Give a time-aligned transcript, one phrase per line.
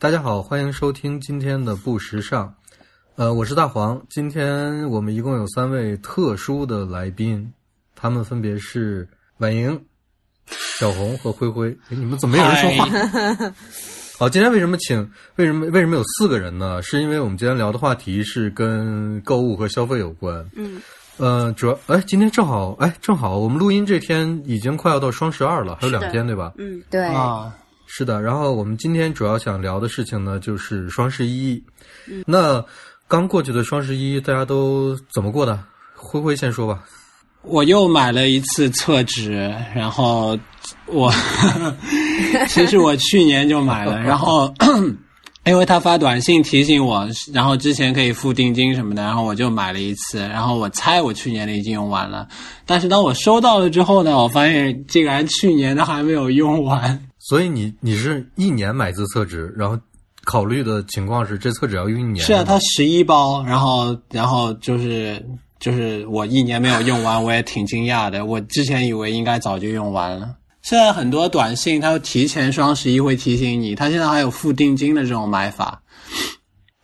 [0.00, 2.54] 大家好，欢迎收听今天的不时尚。
[3.16, 4.00] 呃，我是大黄。
[4.08, 7.52] 今天我们一共有三位特殊的来宾，
[7.94, 9.78] 他们分别是婉莹、
[10.46, 11.68] 小红和灰灰。
[11.90, 13.54] 哎，你们怎么没有人说话？
[14.18, 15.06] 好，今天为什么请？
[15.36, 16.80] 为什么为什么有四个人呢？
[16.80, 20.48] 是因为我们今天聊的话题是跟购物和消费有关。
[20.54, 20.80] 嗯，
[21.18, 26.54] 呃，主要哎，今天正好哎，正好我们录音这天已经快要到双十二了，还有两天对吧？
[26.56, 27.54] 嗯，对，啊，
[27.92, 31.60] 是的，然后我们今天主要想聊的事情呢，就是双十一。
[32.06, 32.64] 嗯那
[33.08, 35.58] 刚过去的双十一，大家都怎么过的？
[35.96, 36.84] 灰灰先说吧。
[37.42, 40.38] 我又买了一次厕纸，然后
[40.86, 41.12] 我
[42.48, 44.54] 其实我去年就买了，然后
[45.44, 52.28] 因为他发短信提醒我，然后之前可以付定金什么的，然后我就买了一次，然后我猜我去年的已经用完了，
[52.64, 57.04] 但是当我收到了之后呢，我发现竟然去年的还没有用完。
[57.20, 59.78] 所以你你是一年买一次厕纸，然后
[60.24, 62.24] 考虑的情况是这厕纸要用一年。
[62.24, 65.22] 是啊，它十一包，然后然后就是
[65.58, 68.24] 就是我一年没有用完，我也挺惊讶的。
[68.24, 70.34] 我之前以为应该早就用完了。
[70.62, 75.82] 现在很多短信它会提前双十一会提醒你，它现在还有付定金的这种买法。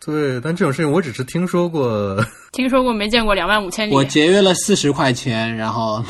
[0.05, 2.23] 对，但这种事情我只是听说过。
[2.53, 3.93] 听说过没见过两万五千里。
[3.93, 6.03] 我节约了四十块钱，然后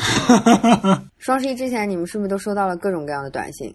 [1.17, 3.73] 双十一之前你们是不是都收到了各种各样的短信？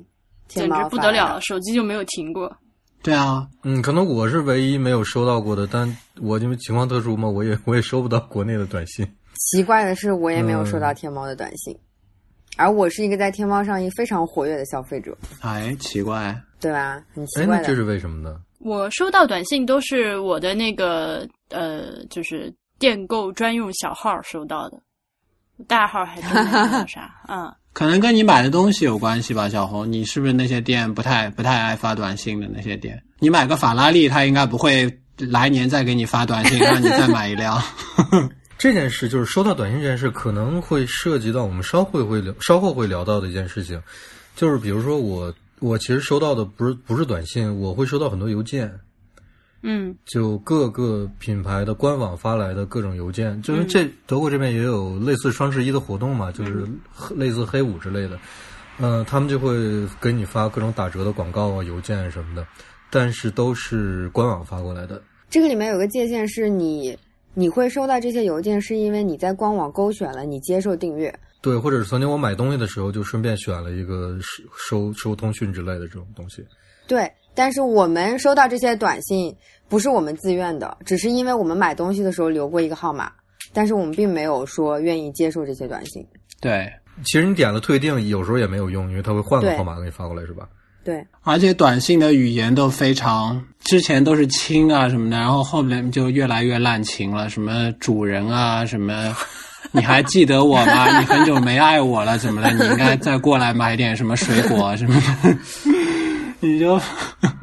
[0.55, 1.41] 天简直不得了，的。
[1.41, 2.55] 手机就没有停过。
[3.03, 9.05] 对啊，嗯，可能我是唯一没有收到过的，但我因为情况特殊嘛，我也我也收不到国内的短信。
[9.51, 11.77] 奇怪的是，我也没有收嗯到天猫的短信，
[12.57, 17.03] 而我是一个在天猫上一非常活跃的消费者，哎，奇怪，对吧？
[17.13, 17.63] 很奇哎，怪的。
[17.63, 18.41] 那这是为什么呢？
[18.61, 24.81] 我收到短信都是我的那个呃，就是电购专用小号收到的，
[25.67, 27.11] 大号还真没收到啥。
[27.27, 33.03] 嗯，可能跟你买的东西有关系吧，小红，你是不是那些店不太不太爱发短信的那些店？
[33.19, 37.63] 你买个法拉利，他应该不会来年再给你发短信让你再买一辆。
[38.59, 43.81] 这件事就是收到短信这件事，可能会涉及到我们稍后会聊稍后会聊到的一件事情，
[44.37, 48.71] 就是比如说我我其实收到的不是不是短信，我会收到很多邮件，
[49.63, 56.67] 嗯，就各个品牌的官网发来的各种邮件，就是这德国这边也有类似双十一的活动嘛，就是
[57.15, 58.19] 类似黑五之类的，
[58.79, 59.57] 嗯、他们就会
[60.01, 62.47] 给你发各种打折的广告啊、邮件什么的，
[62.91, 65.01] 但是都是官网发过来的。
[65.31, 66.99] 这个里面有个界限是你
[67.35, 71.15] 你会收到这些邮件，是因为你在官网勾选了你接受订阅。
[71.41, 76.45] 对，或者是曾经我买东西的时候，就顺便选了一个收收收通讯之类的这种东西。
[76.87, 79.35] 对，但是我们收到这些短信
[79.69, 83.11] 不是我们自愿的，只是因为我们买东西的时候留过一个号码，
[83.53, 86.07] 但是我们并没有说愿意接受这些短信。
[86.41, 86.71] 对，
[87.05, 90.47] 其实你点了退订，有时候也没有用，因为他会换个号码给你发过来，是吧？
[90.85, 99.15] 对，而且短信的语言都非常，之前都是亲啊什么的，然后后面就越来越滥情了，什么主人啊，什么
[99.71, 100.99] 你还记得我吗？
[100.99, 102.51] 你很久没爱我了，怎么了？
[102.51, 105.37] 你应该再过来买点什么水果什么的，
[106.43, 106.79] 你就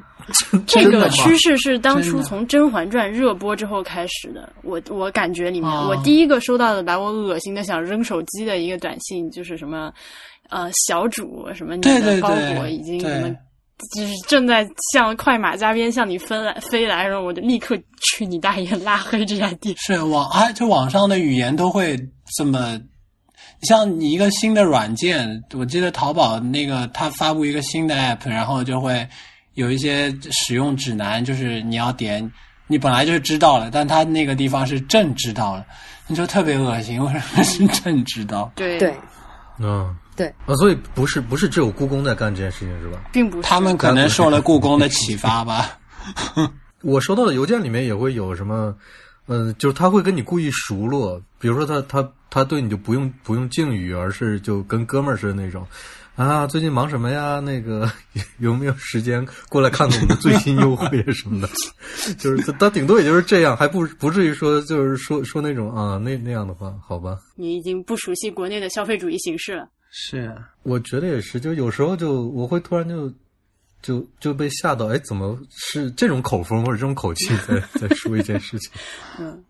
[0.68, 4.48] 这个趋势是当初从《甄嬛传》热播之后开始的。
[4.62, 9.92] 我我感觉里面，哦我第一个收到的把我恶心的想扔手机的一个短信，就是什么，
[10.50, 13.36] 呃，小主什么你的包裹已经对什么。
[13.96, 19.74] 就是正在向快马加鞭向你飞来飞来，然后我就立刻去你大爷拉黑这家店。
[19.78, 21.98] 是网啊，就网上的语言都会
[22.36, 22.78] 这么。
[23.64, 29.08] 像你一个新的软件，我记得淘宝那个它发布一个新的 app，然后就会
[29.56, 32.32] 有一些使用指南，就是你要点，
[32.68, 35.66] 你本来就是知道了，但它那个地方是正知道了，
[36.08, 37.04] 你就特别恶心。
[37.04, 38.50] 为什么是正知道？
[38.56, 38.96] 对对，
[39.60, 43.00] 嗯，对啊，所以不是不是只有故宫在干这件事情，是吧？
[43.12, 45.78] 并不是他们可能受了故宫的启发吧。
[46.82, 48.74] 我收到的邮件里面也会有什么，
[49.28, 55.66] 嗯、就是他会跟你故意熟络，比如说他他他对你就不用不用敬语，而是就跟哥们儿似的那种。
[56.16, 57.40] 啊，最近忙什么呀？
[57.40, 57.90] 那个
[58.40, 61.50] 有没有时间过来看看我们的最新优惠什么的？
[62.20, 67.18] 就是他他顶多也就是这样，还不不至于说就是说说那种啊那那样的话，好吧？
[67.36, 69.70] 你已经不熟悉国内的消费主义形式了。
[69.92, 73.10] 是，我觉得也是，就有时候就我会突然就
[73.82, 78.72] 就就被吓到，哎，怎么是这种口风或者这种口气在 在说一件事情？
[79.20, 79.42] 嗯，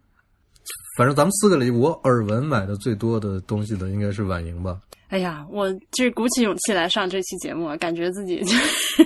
[0.97, 4.80] 反正咱们四个里，我耳闻买的最多的东西的应该是婉莹吧。
[5.09, 9.03] 哎呀，我这鼓起勇气来上这期节目，感觉自己就是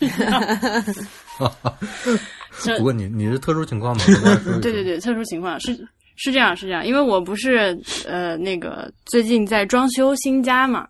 [2.62, 4.04] 这不过你你是特殊情况嘛？
[4.06, 5.74] 跟大家说一说对对对，特殊情况是
[6.16, 10.86] 是这样是这样，因为我不是呃那个最近在装修新家嘛，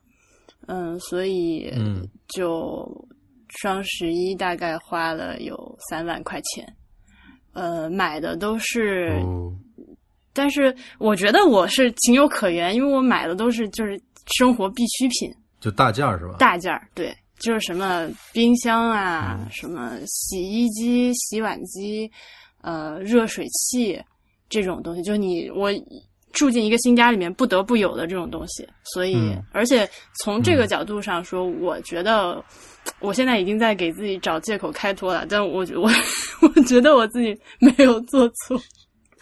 [0.67, 2.89] 嗯，所以嗯就
[3.49, 6.67] 双十一大概花了有三万块钱，
[7.53, 9.53] 呃，买的都是，哦，
[10.37, 13.99] 但是我觉得我是情有可原，因为我买的都是就是
[14.37, 16.37] 生活必需品，就大件儿是吧？
[16.39, 22.11] 大件儿，对，就是什么冰箱啊，嗯什么洗衣机、洗碗机，
[22.61, 23.99] 呃，热水器
[24.49, 25.73] 这种东西，就是你我
[26.33, 28.69] 住进一个新家里面不得不有的这种东西。
[28.85, 29.89] 所以，嗯而且
[30.23, 32.45] 从这个角度上说，我觉得
[33.01, 35.91] 我现在已经在给自己找借口开脱了，但我我
[36.43, 38.61] 我觉得我自己没有做错。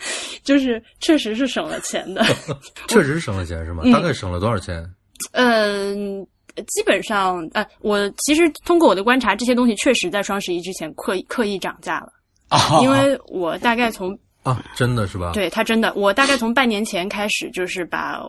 [0.44, 2.24] 就是确实是省了钱的，
[2.88, 3.82] 确实省了钱是吗？
[3.84, 4.84] 嗯大概省了多少钱？
[5.32, 6.26] 嗯，
[6.68, 12.12] 基本上，呃，我其实通过我的观察，这些东西确实在双十一之前刻意刻意涨价了，
[12.48, 15.32] 啊， 因为我大概从啊，真的是吧？
[15.32, 18.20] 对他真的，我大概从半年前开始，就是把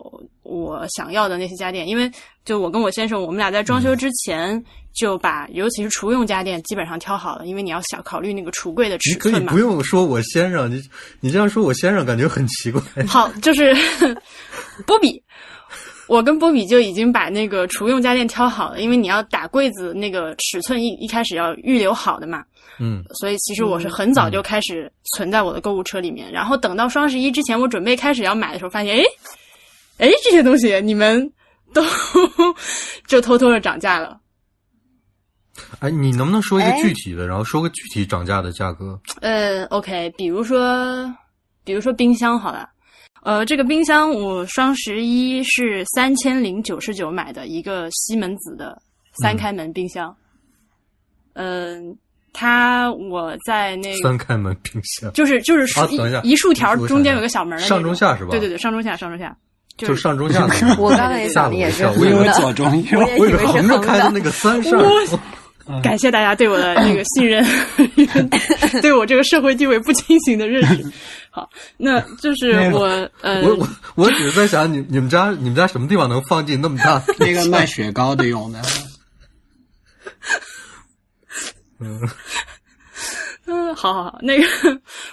[0.44, 2.10] 我想要的那些家电，因为
[2.44, 4.64] 就我跟我先生，我们俩在装修之前
[4.94, 9.60] 就把，尤其是厨用家电基本上挑好了，因为你要想考虑那个橱柜的尺寸你可以不。
[9.60, 10.82] 用说我先生，你
[11.20, 12.82] 你这样说我先生感觉很奇怪。
[13.06, 13.76] 好，就是
[14.86, 15.22] 波比，
[16.08, 22.44] 我跟波比就已经把那个厨用家电挑好了，因为你要打柜子那个尺寸一一开始要预留好的嘛，
[22.80, 29.04] 嗯，所以其实我是很早就开始存在我的购物车里面，然后等到双十一之前，我准备开始要买的时候，发现哎，
[29.98, 31.31] 哎这些东西你们
[31.74, 31.81] 都
[33.07, 34.19] 就偷偷的涨价了。
[35.80, 39.00] 哎，你能不能说一个哎具体的，然后说个具体涨价的价格？
[39.21, 41.06] 呃，OK，比如说，
[41.63, 42.68] 比如说冰箱好了，
[43.24, 48.78] 呃，这个冰箱我双十一是三千零九十九买的一个西门子的
[49.21, 50.13] 三开门冰箱，
[51.36, 51.98] 嗯、
[52.36, 59.36] 它我在那个三开门冰箱，就是就是竖一、啊等一下一竖条中间有个小门的上中下是吧对对对，上中下上中下，
[59.78, 60.54] 就就是上中下的。
[60.78, 64.12] 我刚才也想的也是我一跳横因为的，左中右我也以为为是横横着开的的。
[64.12, 67.44] 那个三扇，感谢大家对我的那个信任，
[68.84, 70.86] 对我这个社会地位不清醒的认识。
[71.31, 72.86] 好，那就是我
[73.22, 77.02] 呃，我我我只是在想，你你们家你们家什么地方能放进那么大？
[77.18, 78.62] 那个卖雪糕的用的，
[81.80, 82.00] 嗯
[83.48, 84.45] 嗯，好好好，那个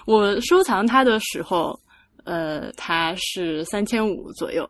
[0.06, 1.78] 我收藏它的时候，
[2.24, 4.68] 呃，它是三千五左右，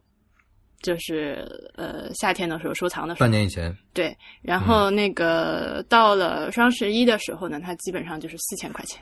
[0.80, 1.46] 就是
[1.76, 4.16] 呃夏天的时候收藏的时候半，年以前，对。
[4.40, 9.00] 然后那个到了双十一的时候呢，它基本上就是四千块钱。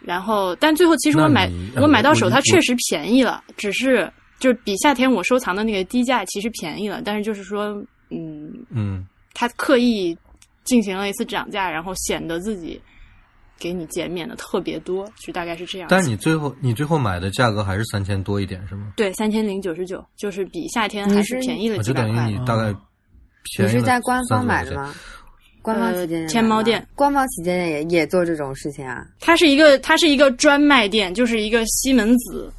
[0.00, 4.08] 然后，但最后其实我买我买到手，它确实便宜了，只是
[4.38, 7.70] 就是比夏天我收藏的那个低价其实便宜了，但是就是说，
[8.10, 10.16] 嗯，嗯，他刻意
[10.64, 12.80] 进行了一次涨价，然后显得自己
[13.58, 15.88] 给你减免的特别多，就大概是这样。
[15.90, 18.92] 但是你最后你最后买的价格还是三千多一点是吗？
[18.96, 22.30] 对三千零九十九，就是比夏天还是便宜了我就等于几百块。
[22.30, 22.76] 你大概你
[23.56, 24.64] 便宜了是在官方30块钱？
[24.64, 24.94] 买的吗？
[25.62, 29.06] 官方旗舰店买的吗、呃天猫店官方旗舰店也也做这种事情啊？
[29.20, 32.52] 它是一个它是一个专卖店，就是一个西门子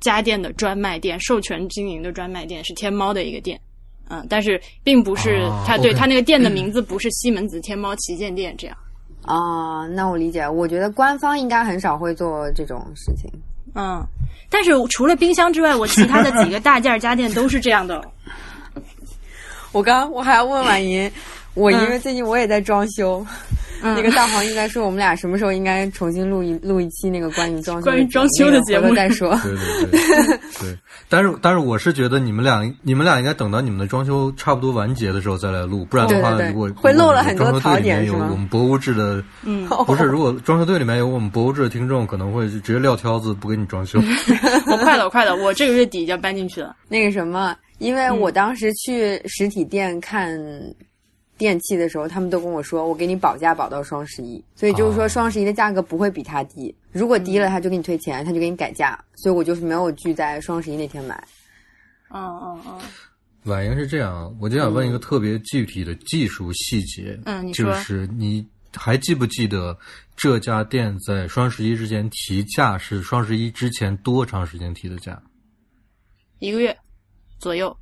[0.00, 3.60] 家电的专卖店，授权经营的专卖店，是天猫的一个店。
[4.08, 8.76] 嗯，但是并不是哦它对它那个店的名字不是西门子天猫旗舰店这样。
[9.22, 10.48] 啊，那我理解。
[10.48, 13.28] 我觉得官方应该很少会做这种事情。
[13.74, 14.00] 嗯，
[14.48, 18.00] 但是除了冰箱之外，我其他的几个大件儿家电都是这样的。
[19.72, 21.10] 我刚我还要问婉莹，
[21.54, 29.38] 我因为最近我也在装修，嗯那个大黄应该说我们俩什么时候应该重新录一录一期那个关于装修关于装修的节目再说。
[29.42, 44.00] 对对对对，但是但是我是觉得你们俩你们俩应该等到你们的装修差不多完结的时候再来录，不然的话，如果会漏了很多装修队里面槽点有我们博物志的，嗯， 不是，如果装修队里面有我们博物志的听众，可能会直接撂挑子不给你装修。
[44.66, 46.74] 我快了，我快了，我这个月底就要搬进去了。
[46.88, 50.30] 那个什么，因为嗯我当时去实体店看
[51.38, 61.22] 电器的时候，他们都跟我说，我给你保价保到双十一，所以就是说哦双十一的价格不会比它低，如果低了他就给你退钱，他就给你改价，所以我就是没有拒在双十一那天买。
[62.10, 62.78] 嗯嗯嗯，
[63.44, 69.76] 婉莹是这样，我就想问一个特别具体的技术细节，嗯你说就是你还记不记得
[70.16, 75.20] 这家店在双十一之前提价是双十一之前多长时间提的价？
[76.38, 76.76] 一个月
[77.38, 77.76] 左右。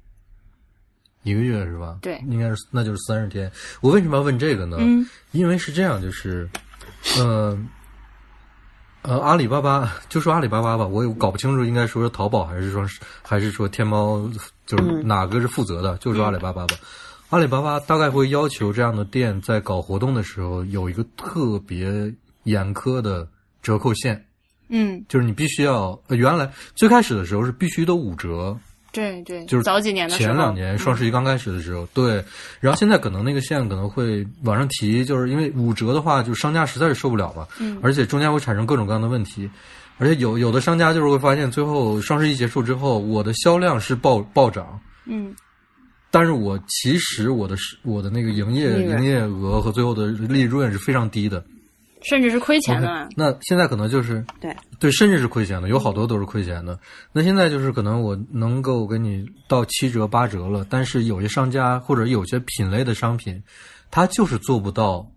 [1.24, 1.98] 一个月是吧？
[2.00, 3.50] 对应该是那就是三十天。
[3.80, 4.76] 我为什么要问这个呢？
[4.80, 6.48] 嗯因为是这样，就是，
[7.18, 7.58] 呃，
[9.02, 12.86] 呃，阿里巴巴 就说阿里巴巴吧，我也搞不清楚应该说是淘宝还是说
[13.22, 14.30] 还是说天猫，
[14.64, 16.76] 就是哪个是负责的，就说阿里巴巴吧。
[17.30, 22.14] 阿里巴巴大概会要求这样的店在搞活动的时候有一个特别
[22.44, 23.26] 严苛的
[23.60, 24.24] 折扣线，
[24.68, 28.56] 嗯就是你必须要，呃，原来最开始的时候是必须都五折，
[28.94, 32.24] 对对，就是早几年的时候，前两年双十一刚开始的时候，对，
[32.60, 39.50] 然后现在可能那个线可能会往上提，就是因为五折的话，就商家实在是受不了嘛，嗯而且中间会产生各种各样的问题，
[39.98, 45.34] 而且有有的商家就是会发现，最后双十一结束之后，我的销量是暴暴涨，嗯。
[46.10, 51.44] 但是我其实我的是我的那个营业营业额和最后的利润是非常低的。
[52.04, 53.08] 甚至是亏钱的。
[53.16, 56.78] 那现在可能就是对对，甚至是亏钱的，有好多都是亏钱的。
[57.12, 63.42] 那现在就是可能我能够给你到七折八折了，但是有些商家或者有些品类的商品，
[63.90, 65.10] 它就是做不到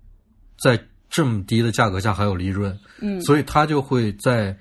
[0.60, 0.80] 在
[1.10, 4.56] 这么低的价格下还有利润，嗯所以他就会在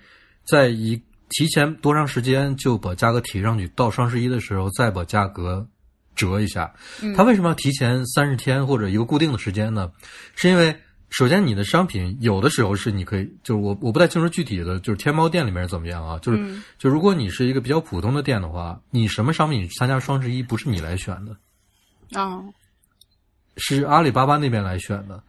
[0.46, 0.96] 在一
[1.30, 5.66] 提前多长时间就把价格提上去，到双十一的时候再把价格
[6.14, 6.72] 折一下。
[7.02, 9.90] 嗯他为什么要提前三十天或者一个固定的时间呢？
[10.36, 10.74] 是因为
[11.16, 16.62] 首先你的商品有的时候是你可以，就是我我不太清楚具体的就是天猫店里面是怎么样啊，就是、嗯。
[16.76, 21.34] 就如果你是一个比较普通的店的话，你什么商品参加双十一不是你来选的，
[22.20, 22.44] 啊，
[23.56, 25.22] 是阿里巴巴那边来选的，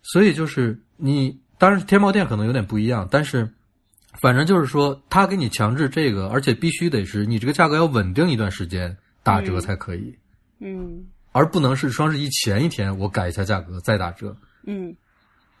[0.00, 3.46] 所以就是你，当然天猫店可能有点不一样，但是
[4.22, 9.60] 反正就是说，他给你强制这个，而且必须得是你这个价格要稳定一段时间打折嗯。
[9.60, 10.16] 才可以，
[10.60, 11.04] 嗯。
[11.32, 14.34] 而不能是双十一前一天我改一下价格再打折。
[14.66, 14.96] 嗯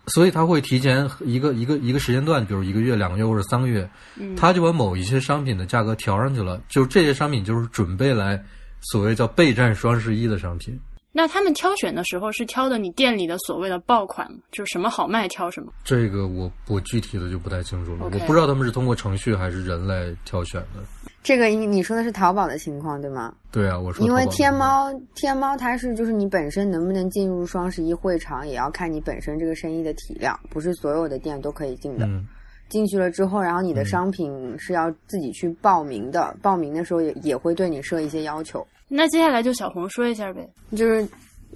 [0.06, 6.60] 所以他会提前一个一个一个时间段，比如一个月、两个月或者三个月，嗯，他就把某一些商品的价格调上去了。
[6.68, 8.42] 就这些商品就是准备来
[8.80, 10.78] 所谓叫备战双十一的商品。
[11.16, 15.72] 那他们挑选的时候是挑的你店里的所谓的爆款吗，就是什么好卖挑什么。
[15.84, 20.82] 这个我我具体的就不太清楚了我不知道他们是通过程序还是人来挑选的。
[21.22, 23.32] 这个你你说的是淘宝的情况对吗？
[23.52, 32.06] 对啊，我说因为天猫天猫它是就是你本身能不能进入双十一会场，也要看你本身这个生意的体量，不是所有的店都可以进的。
[32.06, 32.26] 嗯
[32.70, 38.66] 进去了之后，然后你的商品是要自己去报名的，报名的时候也也会对你设一些要求。
[38.88, 40.48] 那接下来就小红说一下呗。
[40.76, 41.06] 就是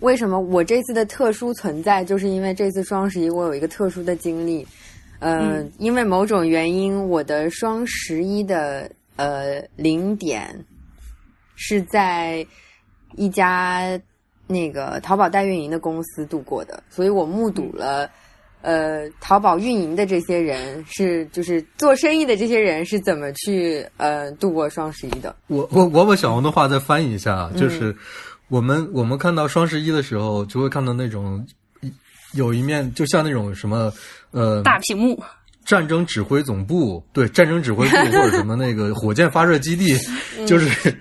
[0.01, 4.67] 为什么我这次的特殊存在，就是因为这次双十一我有一个特殊的经历。
[5.21, 10.65] 呃，嗯因为某种原因，我的双十一的呃零点
[11.57, 12.47] 是在
[13.17, 14.01] 一家
[14.47, 18.11] 那个淘宝代运营的公司度过的，所以我目睹了。
[18.69, 25.35] 呃，淘宝运营的这些人是，就是做生意的这些人是怎么去呃度过双十一的？
[25.47, 27.97] 我我我把小红的话再翻译一下啊，嗯就是
[28.49, 31.43] 我们我们看到双十一的时候，就会看到那种
[32.35, 33.91] 有一面就像那种什么
[34.33, 35.19] 呃大屏幕，
[35.65, 39.97] 战争指挥总部，对，战争指挥部或者什么那个火箭发射基地，
[40.47, 40.95] 就是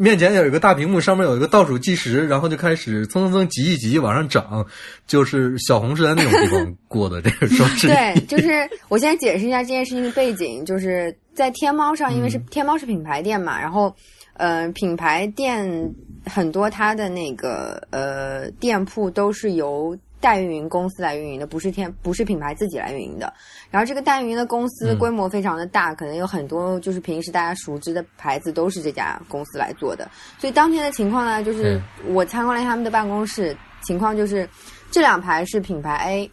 [0.00, 4.66] 面前有一个大屏幕，上面有一个倒数计时，然后就开始蹭蹭蹭挤一挤往上涨，
[5.06, 7.90] 就是小红是在那种地方 过的这个双十一。
[7.90, 13.94] 对，就是我先解释一下这件事情的背景，就是在天猫上，因为是、嗯天猫是品牌店嘛，然后
[14.38, 23.32] 呃，品牌店很多它的那个呃店铺都是由代运营公司来运营的，不是天不是品牌自己来运营的。
[23.70, 30.10] 然后这个代运营的公司嗯规模非常的大，可能有很多就是平时大家熟知的牌子都是这家公司来做的。
[30.38, 34.48] 所以当天的情况呢，就是我参观了他们的办公室，情况就是
[34.90, 36.30] 这两排是品牌 A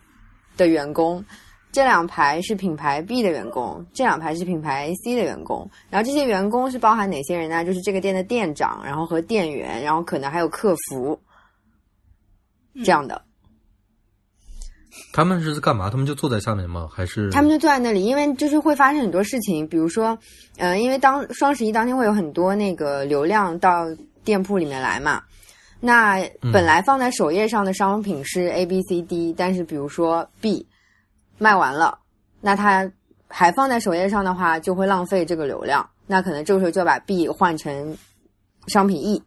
[0.58, 1.24] 的员工。
[1.70, 5.70] 这两排是品牌 B 的员工，这两排是品牌 C 的员工。
[5.92, 7.64] 然后这些员工是包含哪些人呢？
[7.64, 11.20] 就是这个店的店长，然后和店员，然后可能还有客服，
[12.84, 13.22] 这样的。
[15.14, 15.90] 他们是干嘛？
[15.90, 16.88] 他们就坐在下面吗？
[16.92, 20.18] 还是他们就坐在那里，因为就是会发生很多事情，比如说，
[20.58, 23.86] 呃，因为当双十一当天会有很多那个流量到
[24.24, 25.22] 店铺里面来嘛。
[25.80, 30.68] 那本来放在首页上的商品是 A、B、C、D，但是比如说 B
[31.38, 32.00] 卖完了，
[32.42, 32.92] 那它
[33.28, 35.88] 还放在首页上的话，就会浪费这个流量。
[36.08, 37.96] 那可能这个时候就要把 B 换成
[38.68, 39.22] 商品 E，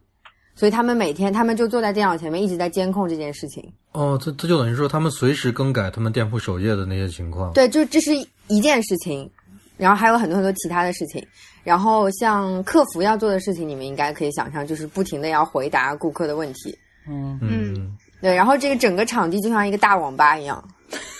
[0.61, 3.67] 所以他们每天他们就坐在电脑前面一直在监控这件事情。
[3.93, 7.51] 哦，这这就等于说他们随时更改他们店铺首页的那些情况。
[7.53, 8.11] 对，就这是
[8.47, 9.27] 一件事情，
[9.75, 11.25] 然后还有很多很多其他的事情。
[11.63, 16.77] 然后像客服要做的事情，你们应该可以想象，就是不停的要回答顾客的问题。
[17.09, 20.63] 嗯，嗯，嗯对，然后这个整个场地就像一个大网吧一样。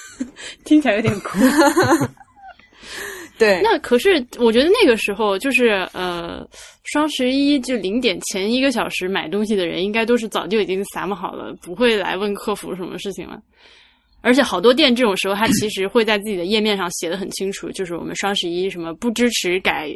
[0.66, 1.40] 听起来有点酷。
[3.42, 6.48] 对，那可是我觉得那个时候就是呃，
[6.84, 13.42] 双十一就零点前一个小时买东西的人，应该都是早就已经散好了，不会来问客服什么事情了。
[14.22, 19.90] 而且好多店这种时候，他其实会在自己的页面上写的很清楚，就是我们双十一什么不支持改，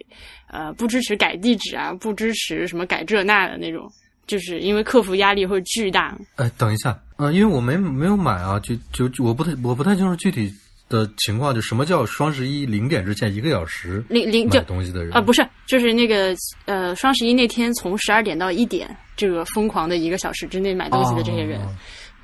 [0.52, 3.88] 呃，不支持改地址啊，不支持什么改这那的那种，
[4.26, 6.18] 就是因为客服压力会巨大。
[6.38, 10.52] 哎，等一下，呃，因为我没没有买啊，就就就我不太我不太清楚具体
[10.90, 15.14] 的情况，就什么叫双十一零点之前一个小时零零买东西的人？
[15.14, 21.76] 啊，不是，就是那个呃，双十一那天从十二点到一点，这个疯狂的一个小时之内买东西的这些人，哦。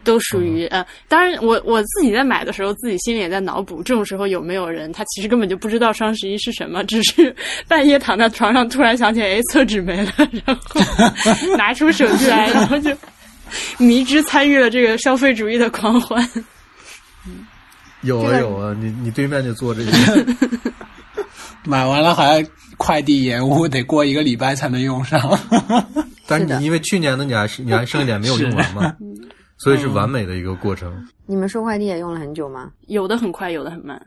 [0.04, 7.36] 都属于呃，当然我我自己在买的时候，自己心里也在脑补，这种时候有没有人他其实根本就不知道双十一是什么，只是
[7.68, 10.12] 半夜躺在床上突然想起来，哎，厕纸没了，
[10.44, 10.82] 然后
[11.56, 12.90] 拿出手机来，然后就
[13.78, 16.28] 迷之参与了这个消费主义的狂欢。
[18.02, 19.92] 有啊有啊，你你对面就做这个，
[21.66, 22.46] 买完了还
[22.78, 25.20] 快递延误，得过一个礼拜才能用上。
[26.28, 28.96] 但是你因为去年的你还是你还剩一点没有用完嘛，
[29.60, 30.92] 所以是完美的一个过程。
[31.28, 32.72] 你们收快递也用了很久吗？
[32.88, 34.02] 有的很快，有的很慢，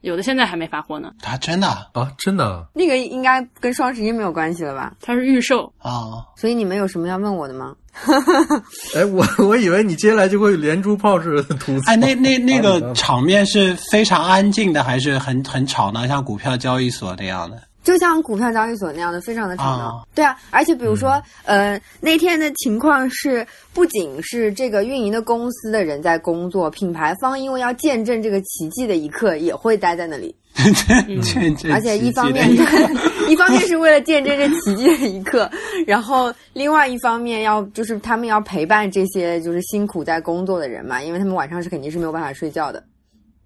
[0.00, 1.12] 有的现在还没发货呢。
[1.22, 4.94] 啊，真的啊啊，真的啊，那个应该跟双十一没有关系了吧？
[5.02, 7.74] 它是预售，啊所以你们有什么要问我的吗？
[8.96, 11.92] 哎，我 我以为你接下来就会连珠炮似的吐槽。
[11.92, 17.56] 哎，那那那 个场面是非常安静的，还是很很吵呢，像股票交易所那样的？
[17.84, 19.98] 就像股票交易所那样的，非常的吵闹。
[19.98, 30.34] 啊对啊，而且比如说，呃，那天的情况是，不仅是这个运营的公司的人在工作，品牌方因为要见证这个奇迹的一刻，也会待在那里。
[31.20, 32.64] 见证而且一方面，对，
[33.28, 35.50] 一方面是为了见证这奇迹的一刻，
[35.84, 42.82] 然后另外一方面要就是他们要陪伴这些就是辛苦在工作的人嘛，因为他们晚上是肯定是没有办法睡觉的。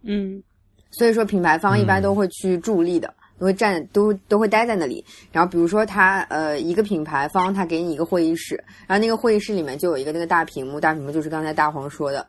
[0.05, 0.41] 嗯
[0.91, 5.05] 所以说品牌方一般都会去助力的，都会站都都会待在那里。
[5.33, 8.55] 然后比如说他呃一个品牌方他给你一个会议室，
[8.87, 12.27] 然后那个会议室里面就有一个那个大屏幕，大屏幕就是刚才大黄说的。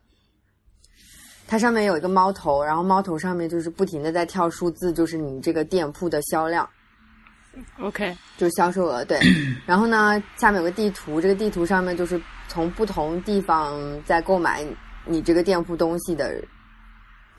[1.47, 6.69] 它上面有一个猫头，然后猫头上面就是不停的在跳数字，就是你这个店铺的销量
[7.81, 9.03] ，，OK，就是销售额。
[9.03, 9.19] 对，
[9.65, 14.63] 然后呢，下面有个地图，这个地图上面就是从不同地方在购买
[15.05, 16.39] 你这个店铺东西的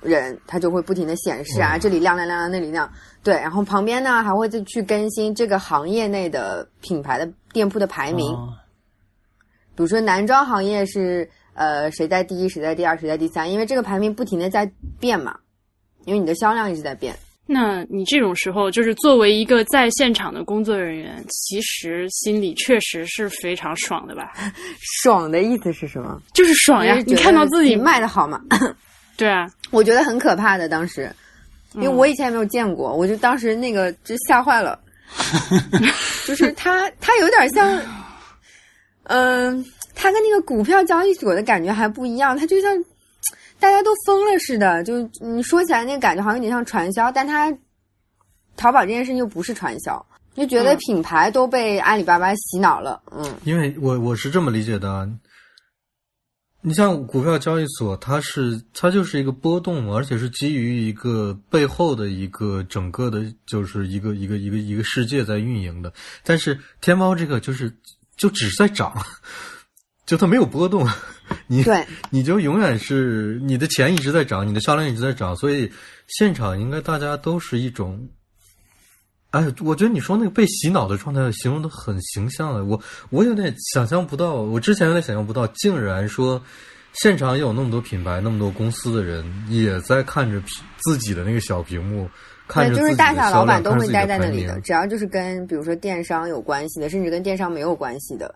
[0.03, 2.91] 人，他就会不停的显示啊，这里亮亮亮亮，那里亮。
[3.23, 8.55] 对，然后旁边呢还会再去更新这个行业内的品牌的店铺的排名，哦
[9.77, 15.35] 比如说男装行业是呃谁在第一，谁在第二，谁在第三，因为这个排名不停的在变嘛，
[16.05, 17.15] 因为你的销量一直在变。
[17.47, 24.33] 那你这种时候，就是作为一个在现场的工作人员，其实心里确实是非常爽的吧？
[25.03, 26.21] 爽的意思是什么？
[26.33, 26.97] 就是爽呀！
[27.07, 28.41] 你看到自己卖的好嘛？
[29.21, 31.15] 对啊，我觉得很可怕的，当时，
[31.75, 34.81] 因为嗯我以前也没有见过，我就当时那个就吓坏了，
[36.27, 37.79] 就是他，他有点像，
[39.05, 39.63] 嗯、
[39.95, 42.75] 他跟那个股票交易所的感觉还不一样，他就像
[43.59, 47.53] 大家都疯了似的，就你说起来那个感觉好像有点像传销，但他
[48.57, 50.03] 淘宝这件事情又不是传销，
[50.35, 50.79] 就觉得嗯。
[50.79, 55.07] 品牌都被阿里巴巴洗脑了，嗯，因为我我是这么理解的啊，
[56.63, 65.93] 你像股票交易所，它是它就是一个波动，而且是基于一个背后的一个整个的，就是一个一个一个一个世界在运营的。
[66.23, 67.73] 但是天猫这个就是
[68.17, 68.95] 就只是在涨，
[70.05, 70.87] 就它没有波动，
[71.49, 75.73] 你对，你就永远是你的钱一直在涨，你的销量一直在涨，所以
[76.09, 78.09] 现场应该大家都是一种。
[79.31, 86.43] 哎，我觉得你说那个被洗脑的状态形容的很形象了，我我有点想象不到，我之前有点想象不到，竟然说
[86.95, 90.43] 现场有那么多品牌、那么多公司的人也在看着
[90.79, 92.09] 自己的那个小屏幕，
[92.49, 94.61] 看对，着就是大小老板都会待在那里的。
[94.63, 98.35] 只要就是跟比如说电商有关系的，甚至跟电商没有关系的，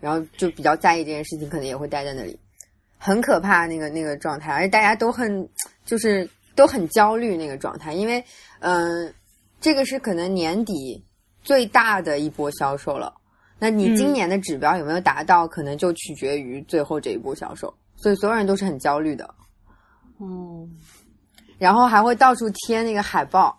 [0.00, 2.38] 然后就比较在意这件事情，可能也会待在那里，
[2.96, 5.46] 很可怕那个那个状态，而且大家都很
[5.84, 8.24] 就是都很焦虑那个状态，因为
[8.60, 9.12] 嗯、
[9.60, 11.04] 这个是可能年底
[11.42, 13.14] 最大的一波销售了。
[13.58, 19.34] 那你今嗯年的指标有没有达到，可能就取决于最后这一波销售，所以所有人都是很焦虑的。
[20.18, 20.66] 嗯，
[21.58, 23.58] 然后还会到处贴那个海报，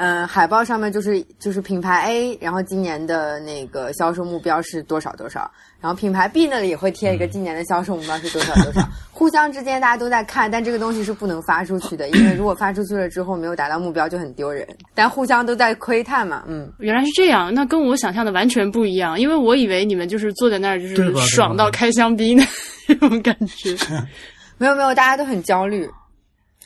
[0.00, 8.80] 嗯、海报上面就是就是品牌 A，然后今年的那个销售目标是多少多少，然后品牌 B 那里也会贴一个今年的销售目标是多少多少，
[9.10, 19.18] 互相之间大家都在看，但这个东西是不能发出去的，因为如果发出去了之后没有达到目标就很丢人，但互相都在窥探嘛，嗯，原来是这样，那跟我想象的完全不一样。
[19.18, 22.44] 因为我以为你们就是坐在那儿，就是爽到开香槟的
[22.86, 23.76] 那种感觉。
[24.58, 25.88] 没有没有，大家都很焦虑，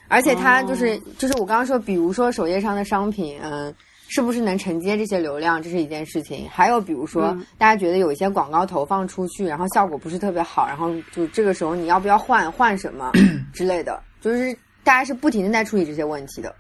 [0.08, 3.74] 而且它就是、哦就是我刚刚说，比如说首页上的商品，嗯，
[4.08, 6.46] 是不是能承接这些流量，这是一件事情。
[6.50, 13.10] 还有比如说，嗯大家觉得有一些广告投放出去，然后效果不是特别好，然后就这个时候你要不要换换什么
[13.54, 16.54] 之类的，就是大家是不停的在处理这些问题的。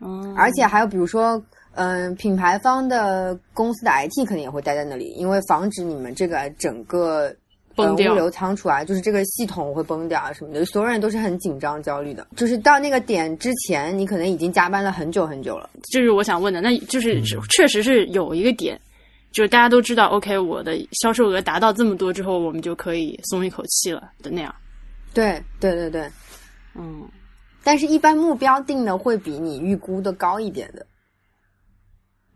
[0.00, 1.42] 嗯，而且还有比如说，
[1.74, 7.34] 嗯，品牌方的公司的 IT 肯定也会待在那里，因为防止你们这个整个
[7.76, 12.26] 呃崩掉物流仓出来，就是这个系统会崩掉啊什么的，所有人都是很紧张焦虑的。
[12.36, 15.68] 就是到那个点之前，你可能已经加班了很久很久了。
[15.90, 18.80] 这是我想问的，那就是嗯确实是有一个点，
[19.30, 24.54] 就是大家都知道，OK，我的销售额达到这么多之后，我们就可以松一口气了的那样。
[25.12, 26.10] 对对对对，
[26.74, 27.08] 嗯，
[27.62, 30.86] 但是一般目标定的会比你预估的高一点的。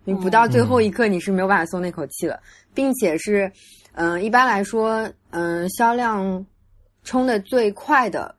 [0.04, 2.40] 你不到最后一刻，你是没有办法松那口气了，
[2.72, 3.52] 并且是，
[3.92, 6.44] 嗯、一般来说，嗯、销量
[7.02, 8.34] 冲的最快的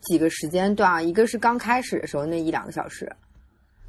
[0.00, 3.10] 几个时间段，一个是刚开始的时候那一两个小时，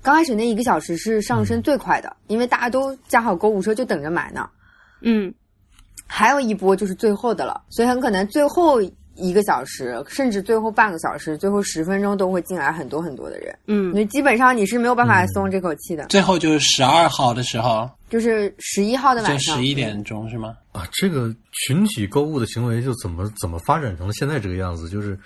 [0.02, 4.50] 刚开始那一个小时是上升最快的，因为大家都加好购物车就等着买呢。
[5.02, 5.34] 嗯，
[6.06, 8.82] 还有一波就是最后的了，所以很可能最后
[9.16, 16.06] 一个小时，甚至最后半个小时、最后十分钟都会进来很多很多的人，嗯那基本上你是没有办法松这口气的。
[16.08, 20.56] 最后就是十二号的时候，就是十一号的晚上，十一点钟是吗？
[20.72, 24.90] 啊，这个群体购物的行为就怎么怎么发展成了现在这个样子？
[24.90, 25.18] 就是，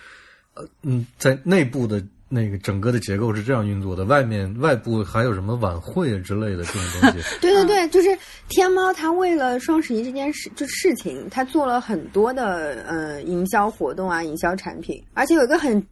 [0.53, 7.19] 呃，嗯，在内部的那个整个的结构是这样运作的，外面外部还有什么晚会啊之类的这种东西。
[7.39, 8.16] 对对对，就是
[8.49, 15.85] 天猫，它为了双十一这件事，就事情，它做了很多的呃营销活动啊，营销产品，而且有一个很，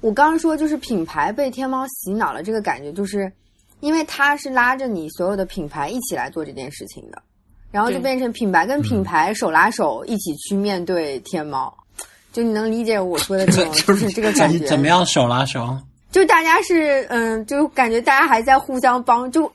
[0.00, 3.32] 我刚刚说就是品牌被天猫洗脑了，这个感觉就是，
[3.80, 7.22] 因为它是拉着你所有的品牌一起来做这件事情的，
[7.70, 11.72] 然后就变成品牌跟品牌手拉手一起去面对天猫。
[12.30, 14.58] 就你能理解我说的这种， 就是这个感觉。
[14.58, 15.78] 怎怎么样手拉手？
[16.10, 19.50] 就大家是嗯，就感觉大家还在互相帮，就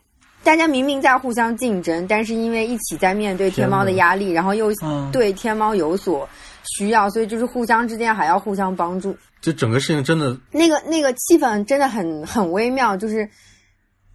[0.48, 6.28] 大家明明在互相竞争，但是因为一起在面对天猫的压力，然后又嗯对天猫有所
[6.64, 9.14] 需要，所以就是互相之间还要互相帮助。
[9.42, 13.30] 就整个事情真的，那个那个气氛真的很很微妙，就是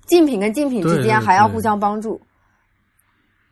[0.07, 2.19] 竞品跟竞品之间还要互相帮助。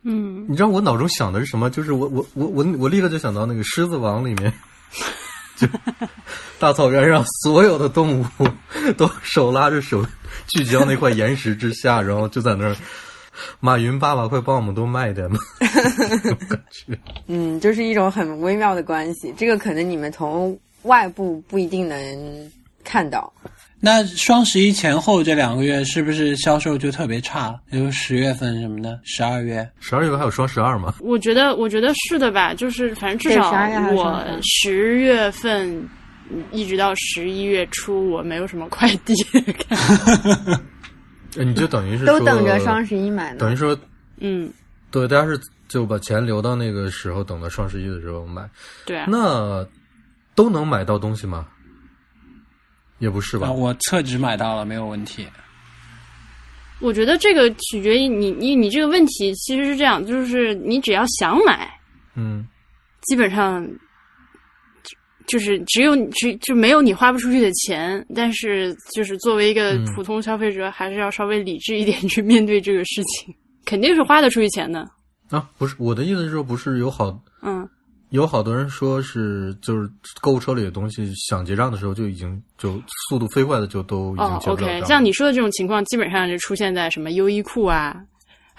[0.03, 1.69] 嗯，你知道我脑中想的是什么？
[1.69, 4.51] 就是我我我我我立刻就想到那个《狮子王》里面，
[5.55, 5.69] 就
[6.59, 8.25] 大草原上所有的动物
[8.97, 10.03] 都手拉着手
[10.49, 12.77] 聚焦那块岩石之下， 然后就在那儿。
[13.59, 15.39] 马云爸爸，快帮我们多卖点吧！
[15.61, 16.99] 感觉。
[17.27, 22.53] 嗯，就是一种很微妙的关系，这个可能你们从外部不一定能
[22.85, 23.33] 看到。
[23.83, 27.59] 那双十一前后这两个月是不是销售就特别差？
[27.71, 29.67] 比如十月份什么的，十二月。
[29.81, 30.97] 十二月还有双十二吗？
[31.01, 35.89] 我觉得我觉得是的吧，就是反正至少12月还有我十月份嗯
[36.53, 39.15] 一直到十一月初，我没有什么快递
[41.37, 43.39] 你就等于是都等着双十一买呢。
[43.39, 43.79] 等于说，
[44.19, 44.53] 嗯，
[44.91, 48.49] 对，大家是就把钱留到那个时候，等到双十一的时候买。
[48.85, 49.65] 对啊，那
[50.35, 51.47] 都能买到东西吗？
[52.99, 53.53] 也不是吧啊，？
[53.53, 55.27] 我厕纸买到了，没有问题。
[56.81, 61.71] 我觉得这个取决于你你你这个问题其实是这样，就是你只要想买，
[62.15, 62.47] 嗯，
[63.03, 63.65] 基本上
[65.31, 74.81] 就就是只有只就没有你花不出去的钱，但是就是作为一个嗯普通消费者，还是要稍微理智一点去面对这个事情，肯定是花得出去钱的。
[75.31, 77.69] 啊，不是，我的意思是说，不是有好嗯，
[78.11, 79.89] 有好多人说是就是
[80.21, 84.87] 购物车里的东西想结账的时候就已经就速度飞快的就都已经哦，OK，结账了。
[84.87, 87.97] 像你说的这种情况，基本上就出现在什么优衣库啊，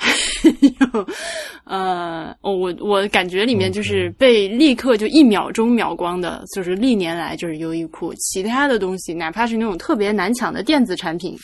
[1.65, 11.37] 呃，哦，我我感觉里面就是被立刻就一秒钟秒光的，就是历年来就是优衣库，其他的东西，哪怕是那种特别难抢的电子产品，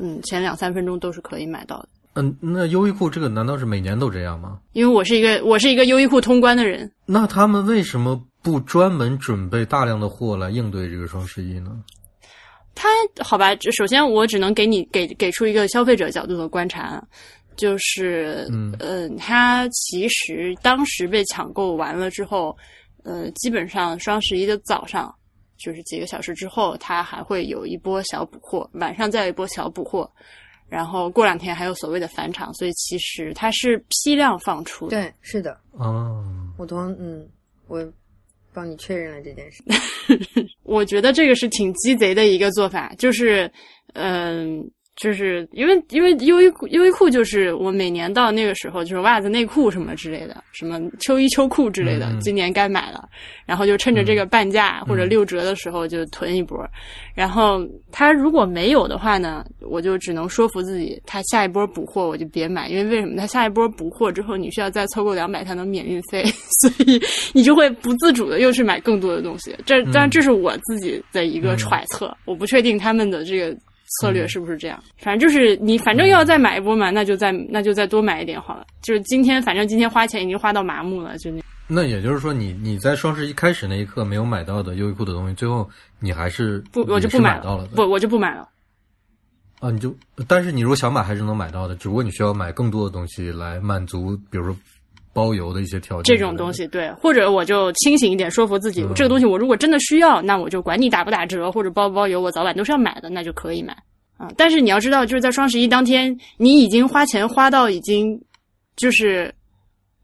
[0.00, 1.88] 嗯，前两三分钟都是可以买到的。
[2.14, 4.58] 嗯，那优衣库这个难道是每年都这样吗？
[4.72, 11.70] 因为我是一个我是一个优衣库通关的人，那他们为什么不专门准备大量的货来应对这个双十一呢？
[12.74, 12.88] 他
[13.24, 17.02] 好吧，首先我只能给你给给出一个消费者角度的观察，
[17.58, 22.56] 就是嗯呃，它其实当时被抢购完了之后，
[23.04, 25.14] 呃，基本上双十一的早上，
[25.58, 30.10] 就是几个小时之后，它还会有一波小补货，晚上再有一波小补货，
[30.68, 34.96] 然后过两天还有所谓的返场，所以其实它是批量放出的。
[34.96, 36.24] 对，是的，哦，
[36.56, 37.28] 我同嗯，
[37.66, 37.84] 我
[38.54, 39.62] 帮你确认了这件事。
[40.62, 43.50] 我觉得这个是挺鸡贼的一个做法，就是，
[43.94, 44.64] 嗯、
[45.00, 53.08] 就是因为因为优衣库优衣库就是我每年到那个时候就是袜子内裤什么之类的，什么秋衣秋裤之类的，今年该买了，
[53.46, 56.58] 然后就趁着这个半价或者六折的时候就囤一波，
[57.14, 63.14] 然后他如果没有的话呢，我就只能说服自己，他下一波补货我就别买，因为为什么？
[63.16, 66.24] 他下一波补货之后，你需要再凑够两百才能免运费，
[66.60, 67.00] 所以
[67.32, 69.54] 你就会不自主的又去买更多的东西。
[69.64, 73.56] 这当然这是我自己的一个揣测，我不确定他们的这个。
[74.00, 74.82] 策略是不是这样？
[74.98, 78.66] 反正就是你，反正要再买一波嘛，那就再那就再多买一点好了。
[78.82, 81.42] 就是今天，反正今天花钱已经花到麻木了，就那。
[81.70, 85.68] 那也就是说你，你在双十一开始那一刻没有买到的优衣库的东西，最后
[86.00, 88.48] 你还是不，我就不买买到了不，我就不买了。
[89.60, 89.94] 啊，你就，
[90.26, 94.56] 但是你如果想买还是能买到的，只不过你需要买更多的东西来满足，比如说
[95.18, 96.04] 包邮的一些条件。
[96.04, 103.76] 这种东，西，对，或者我就清醒一点，说服自己，嗯这个东西我如果真的需要，那我就管你打不打折或者包不包邮，我早晚都是要买的，那就可以买
[104.16, 104.30] 啊。
[104.36, 108.16] 但是你要知道，就是在双十一当天，你已经花钱花到已经
[108.76, 109.34] 就是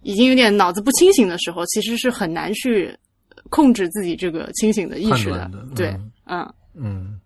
[0.02, 2.92] 已经有点脑子不清醒的时候，其实是很难去
[3.50, 5.48] 控制自己这个清醒的意识的。
[5.76, 7.20] 对嗯，嗯，嗯，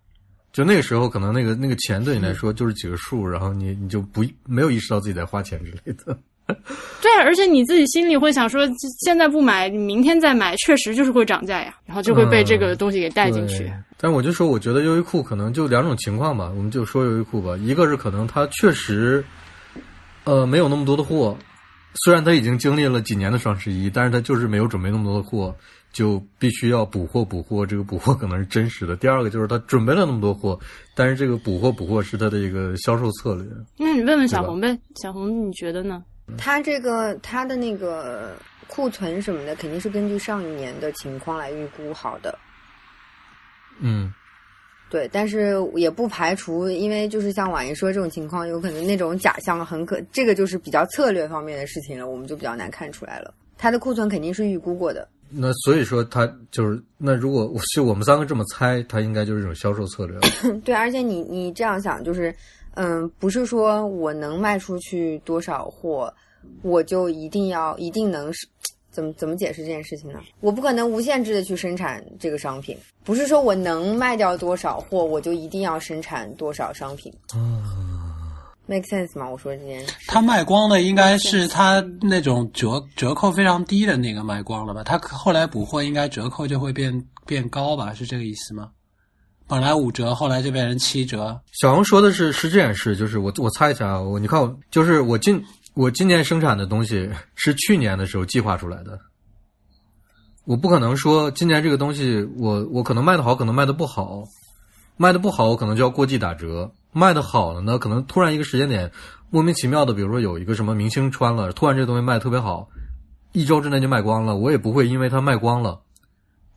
[0.53, 6.17] 就那个时候可能那个那个钱对你来说就是几个数，然后你你就不没有意识到自己在花钱之类的。
[7.01, 8.67] 对，而且你自己心里会想说，
[9.05, 13.73] 现在不买，你明天再买，确实就是会涨价呀，然后就会被这个东西给带进去对。
[14.01, 17.55] 但我就说，我觉得优衣库可能就两种情况吧，我们就说优衣库吧。
[17.57, 19.23] 一个是可能它确实，
[20.23, 21.37] 呃，没有那么多的货，
[22.03, 25.53] 虽然它已经经历了几年的双十一，但是它就是没有准备那么多的货，
[25.91, 27.65] 就必须要补货补货。
[27.65, 28.95] 这个补货可能是真实的。
[28.95, 30.57] 第二个就是它准备了那么多货，
[30.95, 33.45] 但是这个补货补货是它的一个销售策略。
[33.77, 36.01] 那你问问小红呗，小红你觉得呢？
[36.37, 38.35] 它这个它的那个
[38.67, 42.37] 库存什么的，肯定是根据上一年的情况来预估好的。
[43.79, 44.13] 嗯，
[44.89, 53.33] 对，但是也不排除，因为就是像婉莹说这种情况，有可能那种假象很可，这个就是比较策略方面的事情了，我们就比较难看出来了。
[53.57, 60.27] 它的库存肯定是预估过的，那所以说它就是那如果就我们三个这么猜，它应该就是一种销售策略了。
[60.63, 62.33] 对，而且你你这样想，就是
[62.81, 66.13] 嗯，不是说我能卖出去多少货，
[66.61, 68.47] 我就一定要一定能是
[68.89, 70.19] 怎么怎么解释这件事情呢？
[70.39, 77.13] 我不可能无限制的去生产这个商品，不是说我能卖掉多少货，我就一定要生产多少商品。
[78.65, 79.29] make sense 吗？
[79.29, 84.85] 我说这件事，他卖光的应该是他那种折折扣非常低的那个卖光了吧？
[84.85, 87.93] 他后来补货应该折扣就会变变高吧？
[87.93, 88.69] 是这个意思吗？
[89.49, 91.41] 本来五折，后来就变成七折。
[91.53, 98.99] 小红说的是是这件事，就是我我猜一下啊，我你看我就是我今我今年生产的东西是去年的时候计划出来的，
[100.45, 104.23] 我不可能说今年这个东西我我可能卖的好，可能卖的不好，
[104.97, 108.91] 卖的不好我可能就要过季打折，卖的好了呢，可能突然一个时间点
[109.31, 112.69] 莫名其妙的，比如说有一个什么明星穿了，突然这东西卖的特别好，
[113.31, 115.81] 一周之内就卖光了，我也不会因为它卖光了，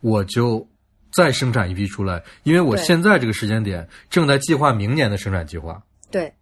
[0.02, 0.68] 我就
[1.12, 6.32] 再生产一批出来，因为我现在这个时间点正在计划明年的生产计划，对，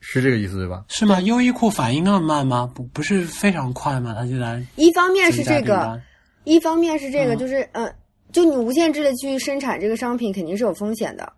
[0.00, 0.84] 是这个意思对吧？
[0.88, 1.20] 是吗？
[1.20, 2.70] 优衣库反应那么慢吗？
[2.74, 4.14] 不不是非常快吗？
[4.18, 6.00] 它就在一方面是这个，
[6.44, 7.92] 一方面是这个，嗯就是呃，
[8.32, 11.32] 就你无限制的去生产这个商品，肯定是有风险的。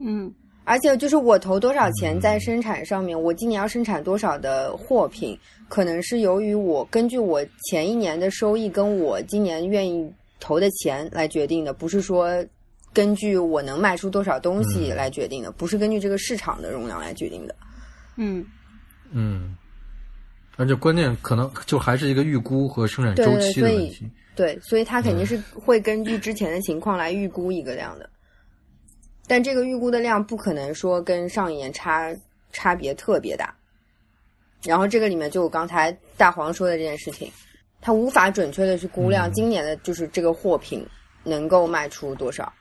[0.00, 0.32] 嗯
[0.64, 5.36] 而且就是我投多少钱在生产上面，我今年要生产多少的货品，
[5.68, 12.44] 可能是由于我根据我前一年的收益跟我今年愿意投的钱来决定的，不是说
[12.92, 17.54] 根据我能卖出多少东西来决定的，不是根据这个市场的容量来决定的。
[18.16, 18.44] 嗯
[19.12, 19.56] 嗯，
[20.56, 24.10] 而且关键可能就还是一个预估和生产周期的问题。
[24.34, 28.08] 对，所以它肯定是会根据之前的情况来预估一个量的，
[29.26, 32.14] 但这个预估的量不可能说跟上一年差
[32.52, 33.54] 差别特别大。
[34.62, 37.30] 然后这个里面就我刚才大黄说的这件事情，
[37.80, 40.86] 它无法准确的去估量今年的就是这个货品
[41.24, 42.52] 能够卖出多少。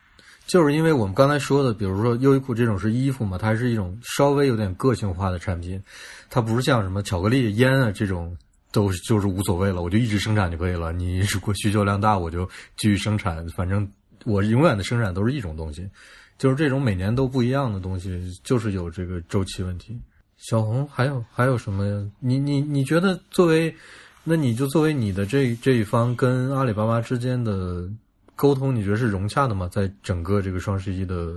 [0.48, 5.80] 就是因为我们刚才说的，比如说优衣库这种是衣服嘛，它是一种稍微有点个性化的产品，
[6.30, 8.36] 它不是像什么巧克力、烟啊这种
[8.72, 10.92] 都是就是无所谓了，我就一直生产就可以了。
[10.92, 12.46] 你如果需求量大，我就
[12.78, 13.88] 继续生产，反正
[14.26, 15.88] 我永远的生产都是一种东西。
[16.40, 20.00] 就是这种每年都不一样的东西，就是有这个周期问题。
[20.38, 22.12] 小红还有还有什么呀？
[22.20, 23.76] 你你你觉得作为，
[24.24, 27.90] 那你就作为你的这这一方跟阿里巴巴之间的
[28.36, 29.68] 沟通，你觉得是融洽的吗？
[29.72, 31.36] 在整个这个双十一的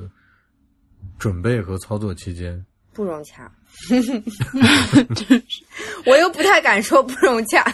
[1.18, 3.50] 准备和操作期间，不融洽，
[6.06, 7.64] 我又不太敢说不融洽，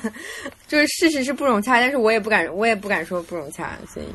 [0.66, 4.06] 就是事实是不融洽，但是我也不敢，我也不敢说不融洽，所以，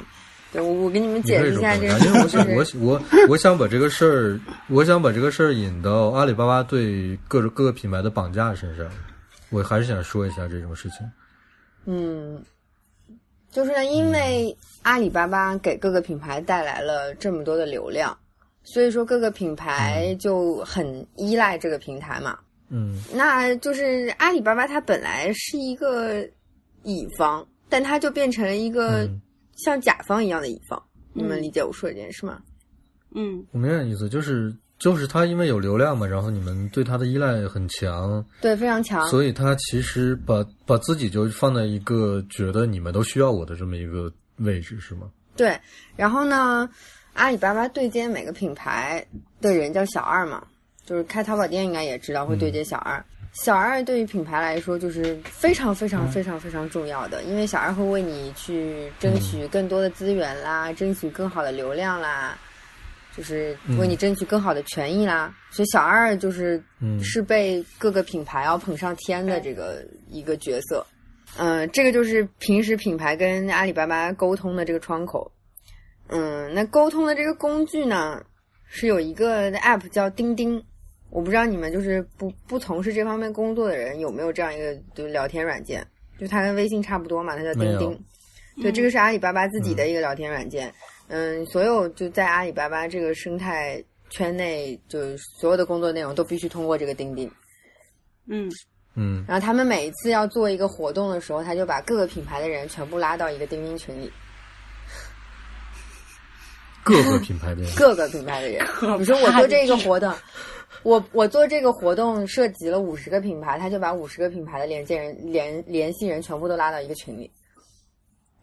[0.52, 8.86] 对我我给你们解释一下这个，因为我想我我想把这个事儿，我想把这个事儿引到阿里巴巴对各种各个品牌的绑架身上，
[9.54, 11.10] 我还是想说一下这种事情。
[11.86, 12.44] 嗯，
[13.52, 18.18] 就是因为阿里巴巴给各个品牌带来了这么多的流量，
[18.64, 22.40] 所以说各个品牌就很依赖这个平台嘛。
[22.70, 26.28] 嗯那就是阿里巴巴它本来是一个
[26.82, 29.22] 乙方，但它就变成了一个嗯
[29.58, 30.82] 像甲方一样的乙方。
[31.14, 32.42] 你们嗯理解我说这件事吗？
[33.16, 33.46] 嗯。
[33.52, 39.08] 我明白你意思，就是就是他因为有流量嘛，然后你们对他的依赖很强，对，非常强。
[39.08, 45.10] 所以他其实把把自己就放在一个觉得你们都需要我的这么一个位置，是吗？
[45.36, 45.60] 对，
[45.96, 46.70] 然后呢，
[47.14, 49.06] 阿里巴巴对接每个品牌
[49.42, 50.46] 的人叫小二嘛，
[50.86, 53.04] 就是开淘宝店应该也知道会对接小二。
[53.32, 62.38] 小二对于品牌来说就是非常非常非常非常重要的，因为小二会为你去争取更多的资源啦，争取更好的流量啦，
[63.16, 65.34] 就是为你争取更好的权益啦。
[65.52, 66.64] 所以小二就是
[67.02, 70.86] 是被各个品牌要捧上天的这个一个角色。
[71.38, 75.32] 嗯，这个就是平时品牌跟阿里巴巴沟通的这个窗口。
[76.10, 78.24] 嗯，那沟通的这个工具呢，
[78.68, 80.64] 是有一个 app 叫钉钉。
[81.10, 85.86] 我不知道你们就是不不从事这方面工作的人有没有这样一个就聊天软件，
[86.20, 88.04] 就它跟微信差不多嘛，它叫钉钉。
[88.62, 90.68] 对，这个是阿里巴巴自己的一个聊天软件。
[90.70, 90.74] 嗯，
[91.46, 97.32] 所有就在阿里巴巴这个生态圈内，就所有的工作内容都必须通过这个钉钉。
[98.28, 98.50] 嗯
[98.96, 99.24] 嗯。
[99.28, 104.12] 然后他们每一次要做一个活动的时候，他就把各个品牌的人全部拉到一个钉钉群里。
[106.84, 107.72] 各个品牌的人。
[107.78, 108.66] 各个品牌的人。
[109.00, 110.14] 你说我做这个活动。
[110.82, 117.32] 我我做这个活动涉及了五十个品牌，他就把五十个品牌的连接人联联系人全部都拉到一个群里，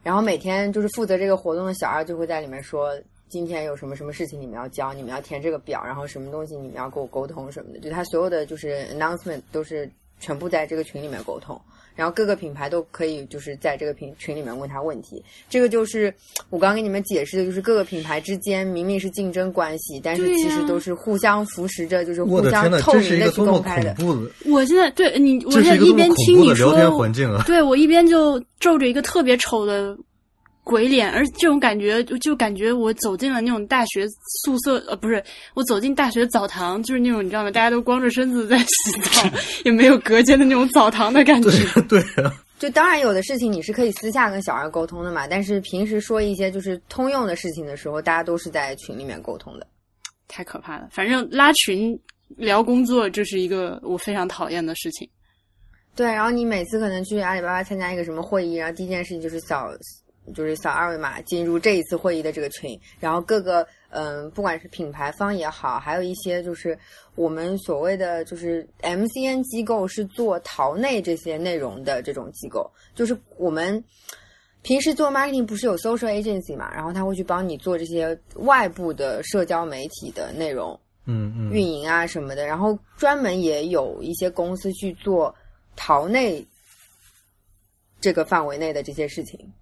[0.02, 11.60] 然后每天就是负责这个活动的小二就会在里面说今天有什么什么事情你们要交，你们要填这个表，然后什么东西你们要跟我沟通什么的，就他所有的就是 announcement 都是全部在这个群里面沟通。
[12.00, 16.10] 然后各个品牌都可以就是在这个群群里面问他问题，这个就是
[16.48, 23.94] 我刚刚给你们解释的，就是各个品牌之间明明是竞争关系，但是其实都是互相扶持着，就是互相透明的去公开的。
[24.46, 26.72] 我现在对你，我现在一边听你说，
[27.36, 29.94] 啊、对我一边就皱着一个特别丑的。
[30.62, 34.06] 鬼脸，而这种感觉就就感觉我走进了那种大学
[34.44, 35.22] 宿舍，呃，不是，
[35.54, 37.50] 我走进大学澡堂，就是那种你知道吗？
[37.50, 39.28] 大家都光着身子在洗澡，
[39.64, 41.50] 也没有隔间的那种澡堂的感觉。
[41.88, 49.66] 对啊，就当然有的事情你是可以私下跟小孩沟通的嘛，但是平时说一些就是通用的事情的时候，大家都是在群里面沟通的。
[50.28, 51.98] 太可怕了，反正拉群
[52.36, 55.08] 聊工作就是一个我非常讨厌的事情。
[55.96, 59.68] 对，然后你每次可能去阿里巴巴参加一个什么会议，然后第一件事情就是扫。
[60.34, 66.78] 就是扫二维码进入这一次会议的这个群，然后各个嗯，不管是品牌方也好，还有一些就是
[67.16, 73.82] 我们所谓的就是 MCN 机构是做淘内这些内容的这种机构，就是我们
[74.62, 85.34] 平时做 marketing 不是有 social agency 嘛，然后他会去帮你做这些外部的社交媒体的内容，嗯嗯，运营啊什么的，然后专门也有一些公司去做
[85.74, 86.46] 淘内
[88.00, 89.52] 这个范围内的这些事情。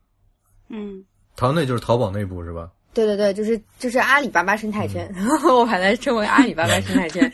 [0.68, 1.04] 嗯，
[1.36, 2.70] 淘内就是淘宝内部是吧？
[2.94, 5.08] 对对对，就是就是阿里巴巴生态圈，
[5.46, 7.30] 我把它称为阿里巴巴生态圈。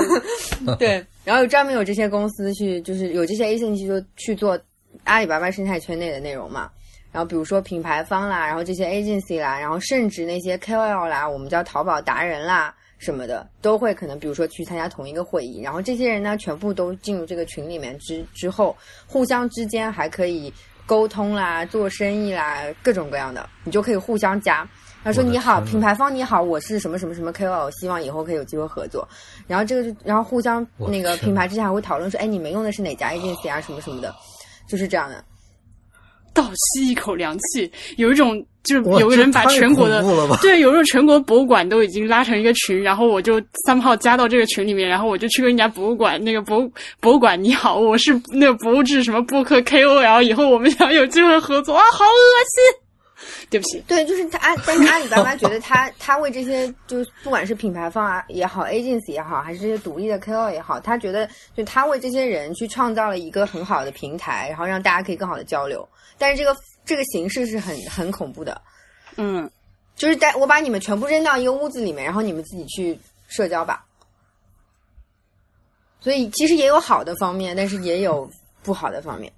[0.78, 4.58] 对，然后专门有这些公司去，就是有这些 agency 就去做
[5.04, 6.70] 阿里巴巴生态圈内的内容嘛。
[7.12, 15.60] 然后比如说品牌方啦，然后这些 agency 啦，然后甚至那些 KOL 啦，我们叫淘宝达人啦什么的，都会可能比如说去参加同一个会议。
[15.60, 18.74] 然后这些人呢，全部都进入这个群里面之之后，
[19.06, 20.50] 互相之间还可以。
[20.86, 24.66] 沟通啦，做生意啦，各种各样的，你就可以互相加。
[25.04, 29.08] 他说：“你好，品牌方你好，我是什么什么什么 KOL，希望以后可以有机会合作。”
[29.46, 33.60] 然后这个就，然后互相那个品牌之间还会讨论说：“哎，你们用的是哪家 agency 啊？
[33.60, 34.12] 什么什么的，
[34.68, 35.22] 就是这样的。”
[36.34, 40.02] 倒吸一口凉气，有一种就是有个人把全国的
[40.42, 46.68] 对，有时候全国博物馆都已经拉成一个群，然后我就三号加到这个群里面，然后我就去跟人家博物馆那个博
[47.00, 52.82] 博物馆你好，我是那个博物志什么播客 KOL，以后我们想有机会合作啊，好恶心。
[53.48, 65.88] 对不起，对，就是他阿，但是阿里巴巴觉得他他为这些，就不管是品牌方啊也好，agency 也好，还是这些独立的 KOL 也好，他觉得就他为这些人去创造了一个很好的平台，然后让大家可以更好的交流。
[66.18, 66.54] 但是这个
[66.86, 68.62] 这个形式是很很恐怖的，
[69.16, 69.50] 嗯，
[69.96, 73.84] 就是在我把你们全部扔到一个屋子里面，然后你们自己去社交吧。
[76.00, 78.30] 所以其实也有好的方面，但是也有
[78.62, 79.32] 不好的方面。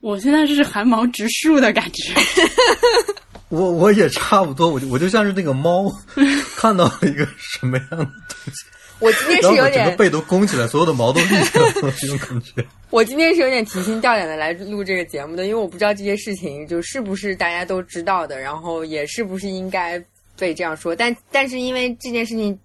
[0.00, 2.14] 我现在是汗毛直竖的感觉。
[3.48, 5.92] 我我也差不多，我就我就像是那个猫
[6.56, 8.04] 看到了一个什么样的东
[8.46, 8.64] 西。
[8.98, 12.64] 我今天是有点整个背都弓起来，所有的毛都立起来了，这种感觉。
[12.88, 20.02] 我今天是有点提心吊胆的来录这个节目的，因为我不知道这些事情就是不是大家都知道的，然后也是不是应该
[20.38, 20.96] 被这样说。
[20.96, 22.58] 但但是因为这件事情，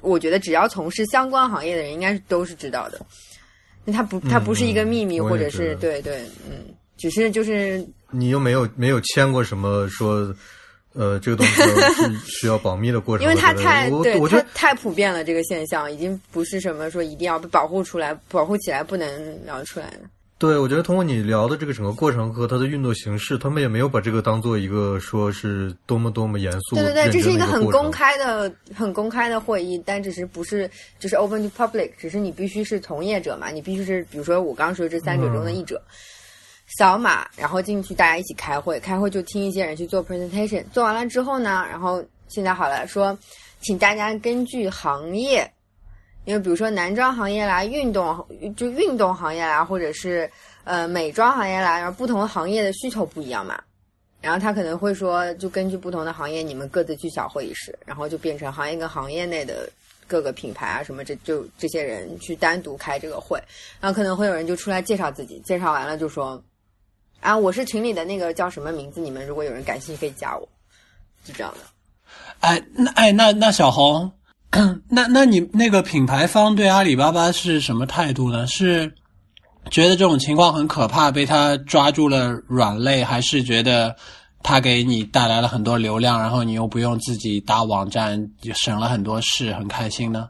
[0.00, 3.04] 我觉得只要从事相关行业的人，应该是都是知道的。
[3.84, 6.72] 那它不，它不是一个秘密，或者是对对，嗯，
[7.04, 10.34] 只是就是你又没有没有签过什么说。
[10.96, 11.60] 呃，这个东西
[12.00, 13.24] 是需要保密的过程。
[13.24, 20.02] 因为它太我对，我觉得太太普遍了，这个现象已经不是什么说一定要被保护出来、保护起来不能聊出来的。
[20.38, 26.76] 对，我觉得通过你聊的这个整个过程和它的运作形式，他们也没有把这个当做一个说是多么多么严肃。
[26.76, 35.82] 对对对，这是一个很公开的、很公开的会议，但只是不是就是 open to public，只是你必须是从业者嘛，你必须是比如说我刚说这三者中的一者，
[36.78, 43.16] 扫码然后进去大家一起开会，开会就听一些人去做 presentation，做完了之后呢，然后现在好了，说
[43.60, 45.50] 请大家根据行业。
[46.26, 50.30] 因为比如说男装行业啦，运动就运动行业啦，或者是
[50.64, 53.62] 呃美妆行业啦，然后不同行业的需求不一样嘛，
[54.22, 59.68] 然后他可能会说，就根据不同的行业，你们各自去小会议室，然后就变成行业跟行业内的
[60.08, 63.38] 各个品牌啊什么，这就这些人去单独开这个会，
[63.78, 66.42] 然后可能会有人就出来介绍自己，介绍完了就说，
[67.24, 70.46] 啊，我是群里的那个叫什么名字，你们如果有人感兴趣可以加我，
[71.24, 71.60] 是这样的。
[72.40, 74.12] 哎，那哎那那小红。
[74.88, 78.46] 那那你那个品牌方对阿里巴巴是什么态度呢？
[78.46, 78.94] 是
[79.70, 83.96] 觉得这种情况很可怕，被他抓住了软肋，还是觉得
[84.42, 90.28] 他给你带来了很多流量，然后你又不用自己搭网站，省了很多事，很开心呢？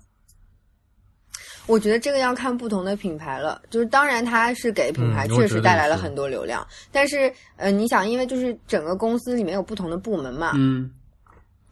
[1.67, 10.91] 我觉得这个要看不同的品牌了，就是当然它是给品牌确实带来了很多流量，但是呃，你想，因为就是整个公司里面有不同的部门嘛，嗯。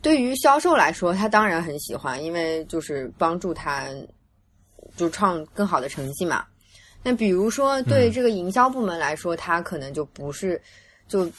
[0.00, 3.86] 对于销售来说，他当然很喜欢，因为就是帮助他
[4.96, 6.44] 就创更好的成绩嘛。
[7.04, 10.60] 那比如说对这个营销部门来说，他可能就不是
[11.06, 11.30] 就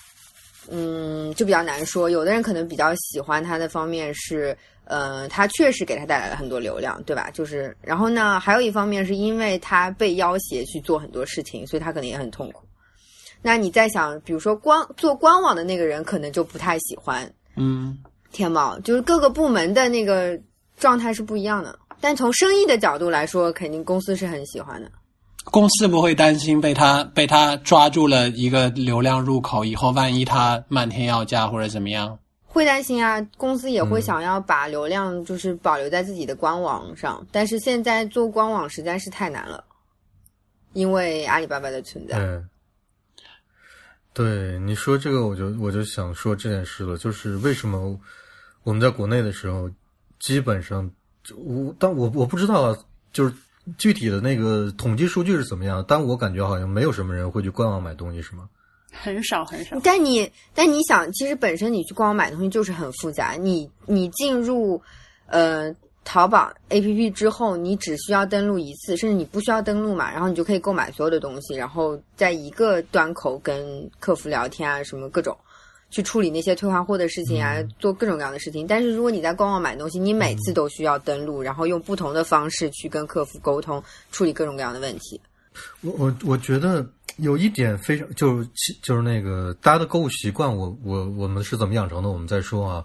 [0.69, 2.09] 嗯就比较难说。
[2.09, 7.29] 有的人可能比较喜欢他的方面是，呃，他确实给他带来了很多流量，对吧？
[7.33, 12.63] 就是然后呢，还有一方面是因为他被要挟去做很多事情，所以他可能也很痛苦。
[13.41, 17.97] 那你在想，比如说官做官网的那个人，可能就不太喜欢，嗯。
[18.31, 20.35] 天猫就是各个部门的那个
[20.75, 24.89] 状态是不一样的，但从生意的角度来说，肯定公司是很喜欢的。
[25.51, 32.17] 公司不会担心被他被他抓住了一个流量入口，以后万一他漫天要价或者怎么样？
[32.53, 39.65] 会担心啊，公司也会想要把流量就是保留在自己的官网上，但是现在做官网实在是太难了，
[40.73, 42.17] 因为阿里巴巴的存在。
[42.17, 42.47] 嗯，
[44.13, 47.99] 对你说这个，我就我就想说这件事了，就是为什么。
[48.65, 49.69] 我们在国内的时候，
[50.19, 50.89] 基本上，
[51.35, 52.73] 我但我我不知道，
[53.11, 53.35] 就是
[53.77, 55.83] 具体的那个统计数据是怎么样。
[55.85, 58.47] 但我感觉好像没有什么人会去官网买东西，是吗？
[58.93, 59.77] 很少很少。
[59.83, 63.33] 但你但你想，其实本身你去官网买东西就是很复杂。
[63.33, 64.81] 你你进入
[65.25, 65.75] 呃
[66.05, 75.35] 淘宝 APP 之后，你只需要登录一次，甚至你不需要登录嘛，然后你就可以购买所有的东西，然后在一个端口跟客服聊天啊，什么各种。
[75.89, 78.65] 去处理那些退换货的事情啊，做各种各样的事情。
[78.65, 85.21] 但是如果你在官网买东西，你每次都需要登录，然后用不同的方式去跟客服沟通，处理各种各样的问题。
[85.81, 86.83] 我我我觉得
[87.17, 88.49] 有一点非常就是
[88.81, 92.83] 就是那个大家的购物习惯，我我我们是怎么养成的，我们再说啊。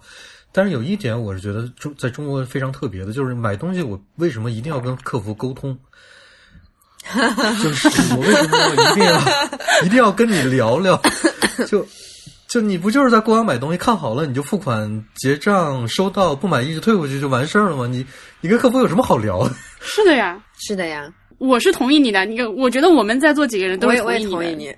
[0.52, 5.78] 但是有一点，我是觉得中在中国非常特别的，就是买东西我为什么一定要跟客服沟通？
[7.62, 9.20] 就是我为什么我一定要
[9.86, 11.00] 一定要跟你聊聊？
[11.66, 11.86] 就。
[12.48, 17.86] 就你不就是在官网买东西，看好了你就付款结账，收到不满意就退回去就完事儿了吗？
[17.86, 18.06] 你
[18.40, 19.54] 你跟客服有什么好聊的？
[19.82, 22.24] 是的呀，是的呀，我是同意你的。
[22.24, 24.74] 你我觉得我们在座几个人都是同意你。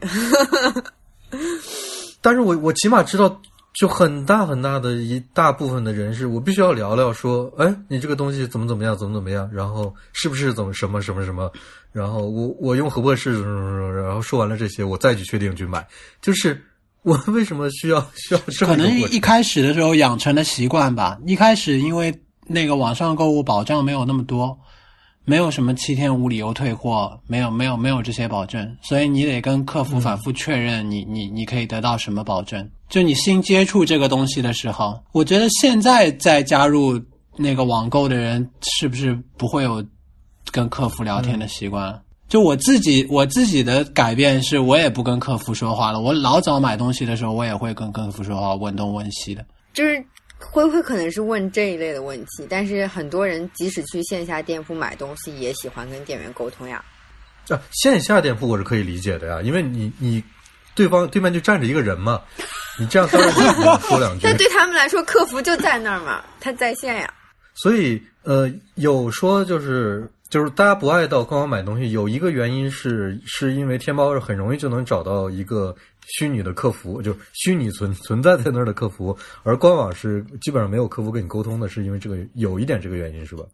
[2.23, 3.41] 但是我我起码知道，
[3.75, 11.51] 就很大很大的一大部分的人是我必须要聊聊，说，哎，你这个东西怎么怎么样，怎么怎么样，然后是不是怎么什么什么什么，
[11.93, 15.87] 然后我我用何博士什么什么，然后说完了这些，我再去确定去买，
[16.21, 16.63] 就是。
[17.03, 18.41] 我为什么需要需要？
[18.67, 21.17] 可能一开始的时候养成的习惯吧。
[21.27, 22.15] 一开始因为
[22.47, 24.55] 那个网上购物保障没有那么多，
[25.25, 32.69] 没有什么七天无理由退货，没有没有没有这些保证，所以你得跟客服反复确认你你你可以得到什么保证。
[32.89, 37.01] 就你新接触这个东西的时候，我觉得现在再加入
[37.37, 39.85] 那个网购的人，是不是不会有
[40.51, 42.03] 跟客服聊天的习惯？
[42.29, 46.01] 就我自己，我自己的改变是我也不跟客服说话了。
[46.01, 49.45] 我老早买东西的时候，我也会跟客服说话，问东问西的。
[49.73, 50.05] 就是
[50.41, 52.47] 会不会可能是问这一类的问题？
[52.49, 56.85] 但是很多人即使去线下店铺买东西，也喜欢跟店员沟通呀。
[57.49, 60.23] 啊，线下店铺我是可以理解的呀，因为你你
[60.75, 62.21] 对方对面就站着一个人嘛，
[62.79, 63.33] 你这样当然
[63.81, 64.21] 说两句。
[64.23, 67.13] 但 对他们来说，客服就在那儿嘛，他在线呀。
[67.55, 70.11] 所以呃，有说就是。
[70.31, 75.75] 就是大家不爱到官网买东西，有一个原因是是因为天猫是很容易就能找到一个
[76.07, 83.45] 虚拟的客服，就虚拟存存在在那儿的客服，而官网是基本上没有客服跟你沟通的，是因为这个有一点这个原因是吧？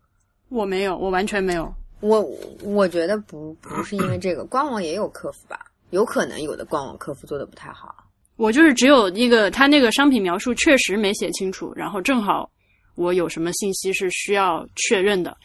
[0.48, 1.72] 我没有，我完全没有。
[2.00, 2.20] 我
[2.62, 5.58] 我觉得不不是因为这个，官网也有客服吧？
[5.90, 8.04] 有可能有的官网客服做的不太好。
[8.36, 12.50] 我就是只有那个他那个商品描述确实没写清楚，然后正好
[12.94, 15.36] 我有什么信息是需要确认的，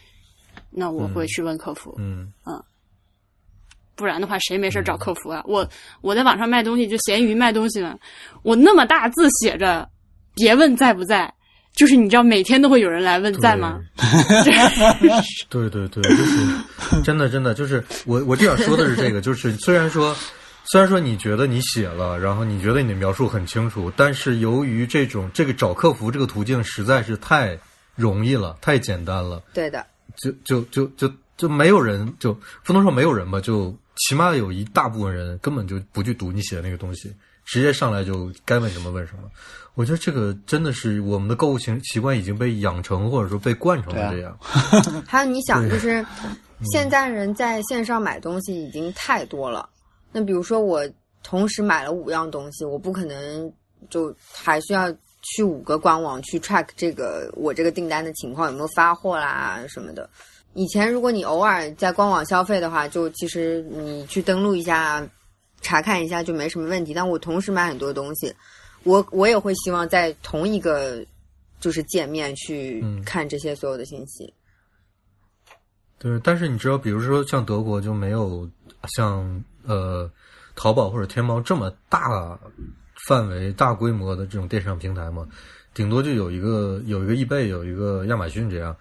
[0.70, 1.96] 那我会去问客服。
[1.98, 2.32] 嗯
[3.96, 5.42] 不然的话，谁没事找客服啊？
[5.46, 5.68] 我
[6.02, 7.96] 我在网上卖东西，就闲鱼卖东西呢，
[8.44, 9.88] 我那么大字写着
[10.36, 11.32] “别问在不在”，
[11.76, 13.80] 就是你知道每天都会有人来问在吗？
[15.50, 20.16] 对 对对，就是真的真的就是我我就想说的是这个，就是虽然说
[20.66, 27.58] 虽然说你觉得你写了，然后你觉得你的描述很清楚，但是由于这种这个找客服这个途径实在是太
[27.96, 29.86] 容易了，太简单了，对的，
[30.16, 31.12] 就就就就
[31.42, 37.12] 就没有人就不能说没有人吧，就起码有一大部分人根本就不去读你写的那个东西，
[37.46, 39.24] 直接上来就该问什么问什么。
[39.74, 44.38] 我觉得这个真的是我们的购物习习惯已经被养成，或者说被惯成了这样。
[45.08, 46.06] 还有你想，就是
[46.72, 49.68] 现在人在线上买东西已经太多了。
[50.12, 50.88] 那比如说我
[51.24, 53.52] 同时买了五样东西，我不可能
[53.90, 54.92] 就还需要
[55.24, 60.08] 去五个官网去 track 这个我这个订单的情况有没有发货啦什么的。
[60.54, 65.08] 以前如果你偶尔在官网消费的话，就其实你去登录一下，
[65.62, 66.94] 查看一下就没什么问题。
[66.94, 68.34] 但我同时买很多东西，
[68.84, 71.06] 我我也会希望在同一个
[71.60, 74.34] 就是界面去嗯看这些所有的信息。
[75.98, 78.50] 对，但是你知道，比如说像德国就没有
[78.90, 80.12] 像呃
[80.56, 82.38] 淘宝或者天猫这么大
[83.08, 85.28] 范围、大规模的这种电商平台嘛，
[85.74, 88.76] 顶多就有一个有一个易贝，有一个亚马逊这样。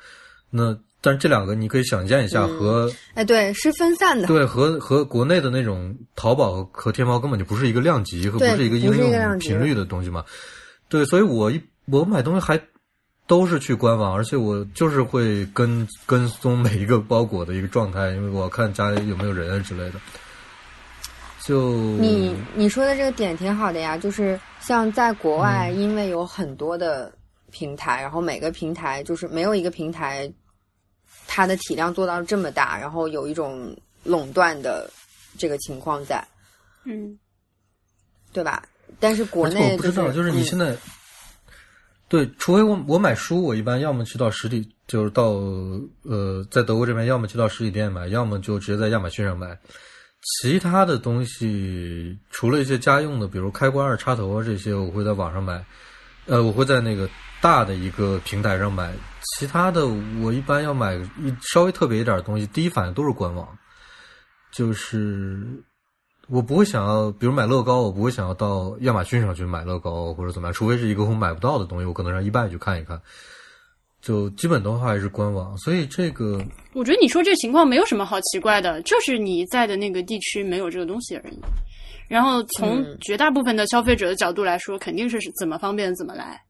[0.49, 4.27] 那但是这两个你可以想象一下，嗯和哎，对，是分散的。
[4.27, 10.25] 对和和国内的那种淘宝和天猫根本就不是一个量级和不是一个应用频率的东西嘛。
[10.89, 12.61] 对，所以我一我买东西还
[13.27, 20.01] 都是去官网，而且我就是会跟跟踪每一个包裹的一个状态，因为我看家里有没有人啊之类的。
[21.43, 27.11] 就你你说的这个点挺好的呀，就是像在国嗯外，因为有很多的
[27.51, 30.31] 平台，然后每个平台就是没有一个平台
[31.33, 33.73] 它的体量做到这么大，然后有一种
[34.03, 34.91] 垄断的
[35.39, 36.27] 这个情况在，
[36.83, 37.17] 嗯，
[38.33, 38.65] 对吧？
[38.99, 40.77] 但是国内我不知道，就是你嗯现在、
[42.09, 45.27] 对，除非我我买书，我一般要么去到实体，就是到
[46.03, 49.57] 呃，在德国这边，要么去到实体店买，要么就直接在亚马逊上买。
[50.43, 55.65] 其他的东西，除了一些家用的，比如开关啊、插头啊这些，我会在网上买。
[56.27, 57.09] 呃，我会在那个
[57.41, 58.93] 大的一个平台上买。
[59.39, 59.87] 其他的，
[60.23, 63.47] 我一般要买一稍微特别一点的东西，第一反应都是官网。
[64.51, 65.47] 就是
[66.29, 73.01] 我不会想要，比如买乐高，我不会想要到亚马逊上去买乐高或者怎么样，除非是一个我买不到的东西，我可能让易拜去看一看。
[74.01, 81.39] 就基本的话还是官网，所以这个我觉得你说这情况没有什么好奇怪的，就是你在的那个地区没有这个东西而已。
[82.09, 86.41] 然后从嗯绝大部分的消费者的角度来说，肯定是怎么方便怎么来。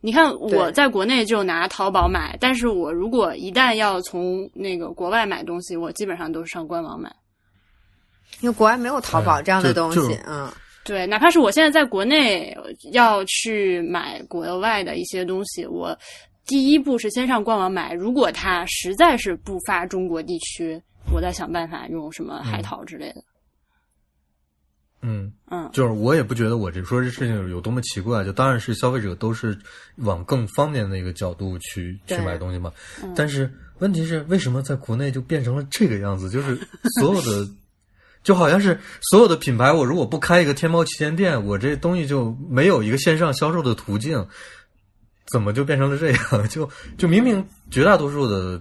[0.00, 7.14] 你看我在国内就拿淘宝买，但是我如果一旦要从那个国外买东西，我基本上都是上官网买。
[8.40, 10.48] 因为国外没有淘宝哎这样的东西嗯，
[10.84, 12.56] 对，哪怕是我现在在国内
[12.92, 15.98] 要去买国外的一些东西，我
[16.46, 17.92] 第一步是先上官网买。
[17.92, 20.80] 如果它实在是不发中国地区，
[21.12, 23.20] 我再想办法用什么海淘之类的。
[23.20, 23.24] 嗯，
[25.00, 29.56] 嗯嗯，就是我也不觉得我这说这事情有多么奇怪，就当然是消费者都是
[29.96, 32.72] 往更方便的一个角度去去买东西嘛。
[33.02, 36.28] 嗯但是问题是，为什么在国内就变成了这个样子？
[36.28, 36.58] 就是
[36.98, 37.48] 所有的，
[38.24, 44.26] 就好像是所有的品牌，我如果不开一个天猫旗舰店，我这东西就没有一个线上销售的途径，
[45.30, 46.48] 怎么就变成了这样？
[46.50, 48.60] 就就明明绝大多数的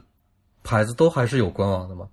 [0.64, 2.08] 牌子都还是有官网的嘛。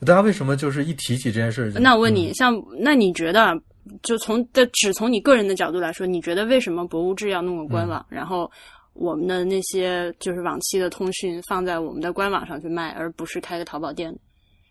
[0.00, 1.80] 大家为什么就是一提起这件事就？
[1.80, 3.58] 那我问你，嗯像那你觉得，
[4.02, 8.50] 就从的只从你个人的角度来说，你觉得为什么博物志要弄个官网，然后
[8.92, 14.14] 我们的那些就是往期的通讯放在我们的官网上去卖，而不是开个淘宝店？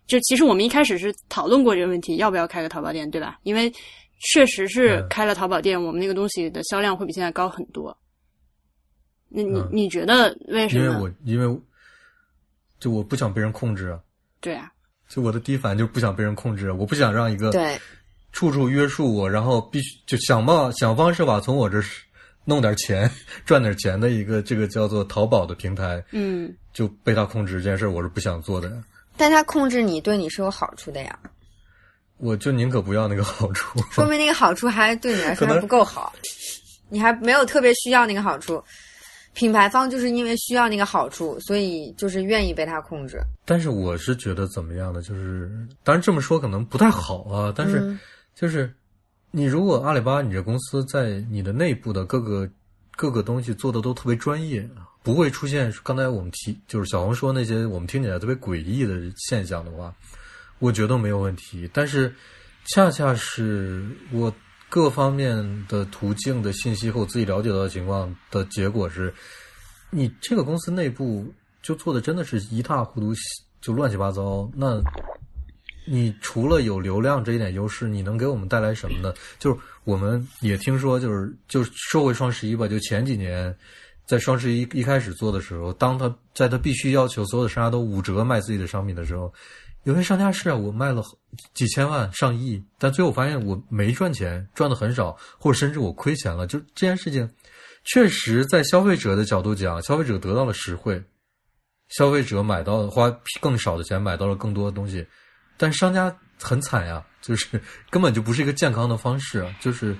[0.05, 3.39] 就其实我们一开始是讨论过这个问题，要不要开个淘宝店，对吧？
[3.43, 3.71] 因为
[4.33, 7.97] 确实是嗯开了淘宝店，我们那个东西的销量会比现在高很多。
[9.29, 10.83] 那你、嗯你觉得为什么？
[10.83, 11.61] 因为我因为
[12.79, 13.99] 就我不想被人控制啊，
[14.41, 14.69] 对啊，
[15.13, 17.79] 就我的第一反应就是不想被人控制，我不想让一个对，
[18.31, 21.83] 处处约束我，然后必须就想办法想方设法从我这儿
[22.45, 23.07] 弄点钱、
[23.45, 28.73] 赚点钱的一个这个叫做淘宝的平台，嗯，就被他控制这件事，我是不想做的。
[29.15, 31.19] 但他控制你对你是有好处的呀，
[32.17, 33.79] 我就宁可不要那个好处。
[33.91, 36.11] 说明那个好处还对你来 说还不够好，
[36.89, 38.63] 你还没有特别需要那个好处。
[39.33, 43.19] 品牌方就是因为需要那个好处，所以就是愿意被他控制。
[43.45, 45.01] 但是我是觉得怎么样呢？
[45.01, 45.51] 就是
[45.83, 47.99] 当然这么说可能不太好啊，但是嗯
[48.35, 48.71] 就是
[49.31, 52.49] 你如果阿里巴巴你这公司在你的内部的各个
[52.95, 54.69] 各个东西做的都特别专业，
[55.01, 59.93] 不会出现刚才我们提就是小红说那些我们听起来特别诡异的现象的话，
[60.59, 61.69] 我觉得没有问题。
[61.73, 62.13] 但是
[62.65, 64.33] 恰恰是我
[64.73, 69.13] 各方面的途径的信息和我自己了解到的情况的结果是，
[69.91, 73.13] 你这个公司内部就做的真的是一塌糊涂，
[73.61, 74.49] 就乱七八糟。
[74.55, 74.81] 那
[75.85, 79.13] 你除了有流量这一点优势，你能给我们带来什么呢？
[79.37, 83.55] 就是我们也听说，就是就是说回双十一吧，就前几年
[84.07, 89.31] 在双十一一开始做的时候，当他在他必须要求所有的商家都五折卖自己的商品的时候，
[89.83, 91.03] 有些商家是啊，我卖了
[91.53, 96.47] 几千万、上亿，但最后发现我没赚钱，赚的很少，或者甚至我亏钱了。
[96.47, 97.29] 就这件事情，
[97.83, 101.03] 确实在消费者的角度讲，消费者得到了实惠，
[101.89, 103.11] 消费者买到花
[103.41, 105.05] 更少的钱买到了更多的东西，
[105.57, 107.59] 但商家很惨呀，就是
[107.91, 109.93] 根本就不是一个健康的方式，就是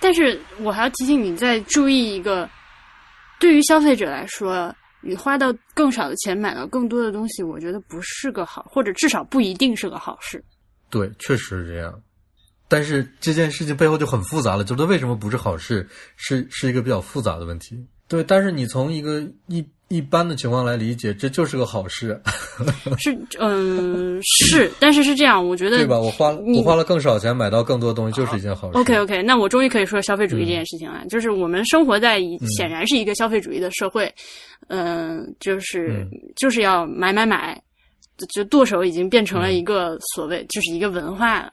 [0.00, 2.48] 但是我还要提醒你再注意一个，
[3.38, 4.74] 对于消费者来说，
[5.06, 10.42] 你花到更少的钱买到更多的东西，我觉得不是个好，或者至少不一定是个好事。
[10.90, 12.02] 对，确实是这样。
[12.68, 17.78] 但是这件事情背后就很复杂了，就是为什么不是好事，是是一个比较复杂的问题。
[18.08, 22.20] 对，但是你从一个一一般的情况来理解，这就是个好事，
[22.98, 25.98] 是，嗯、是，但是是这样，我觉得对吧？
[25.98, 28.78] 我花了我花了更少钱买到更多东西，就是一件好事。
[28.78, 31.04] OK OK，那我终于可以说消费主义这件事情了。
[31.08, 34.12] 就是我们生活在一嗯显然是一个消费主义的社会，
[34.68, 37.56] 嗯、就是、嗯就是要买买买，
[38.16, 41.52] 就就剁手已经变成了一个所谓、就是一个文化了。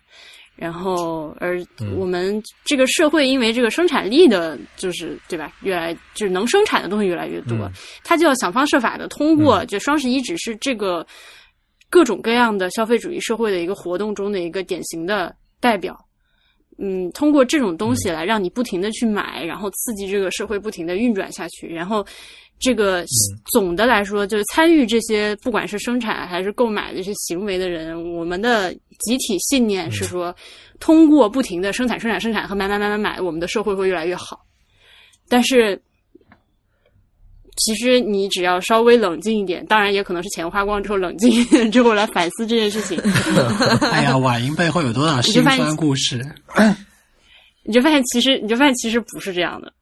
[0.56, 1.98] 然后，而嗯。
[1.98, 7.72] 我们这个社会因为这个生产力的，就是对吧，越来就是能生产的东西越来越多，嗯。
[8.04, 11.06] 他就要想方设法的通过，就双十一只是这个
[11.90, 15.98] 各种各样的消费主义社会的一个活动中的一个典型的代表。
[16.80, 22.04] 嗯，通过这种东西来让你不停的去买，然后刺激这个社会不停的运转下去，然后
[22.64, 23.04] 这个
[23.52, 30.34] 总的来说，就是参与这些不管是生产还是购买的这些行为的人，我们的集体信念是说，
[30.80, 34.46] 通过不停的生产、生产、生产和买买买买买，我们的社会会越来越好。
[35.28, 35.82] 但是，
[37.58, 42.98] 其实你只要稍微冷静一点，当然也可能是钱花光之后冷静一点之后来反思这件事情，
[43.92, 46.26] 哎呀，婉莹背后有多少辛酸故事？
[47.66, 49.74] 你就发现其实你就发现其实不是这样的。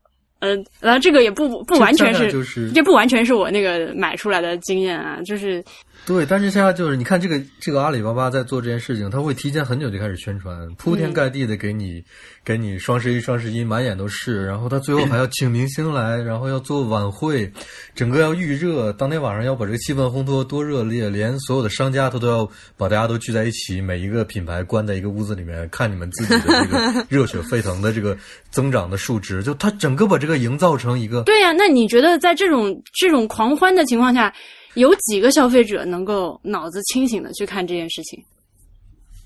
[0.42, 5.64] 嗯，然后这个也不不完全是，就是这不完全是我那个买出来的经验啊，就是
[6.04, 12.04] 对，但是现在就是你看这个这个阿里巴巴在做这件事情，他会提前很久就开始宣传，铺天盖地的给你、
[12.44, 17.50] 给你双十一双十一满眼都是，然后他最后还要请明星来，然后要做晚会，
[17.94, 28.18] 整个要预热，当天晚上要把这个气氛烘托多热烈，连所有的商家他都要把大家都聚在一起，每一个品牌关在一个屋子里面看你们自己的这个 热血沸腾的这个
[28.50, 34.34] 增长的数值，就他整个把这个营造成一个对呀、那你觉得在这种这种狂欢的情况下，
[34.76, 38.24] 有几个消费者能够脑子清醒的去看这件事情？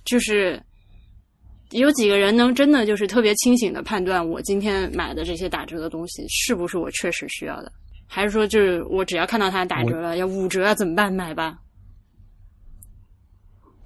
[0.03, 0.61] 就是
[1.71, 7.71] 有几个人能真的就是特别清醒的判断，我今天买的这些打折的东西是不是我确实需要的，
[8.05, 11.11] 还是说就是我只要看到它打折了，要五折啊，怎么办？
[11.11, 11.57] 买吧。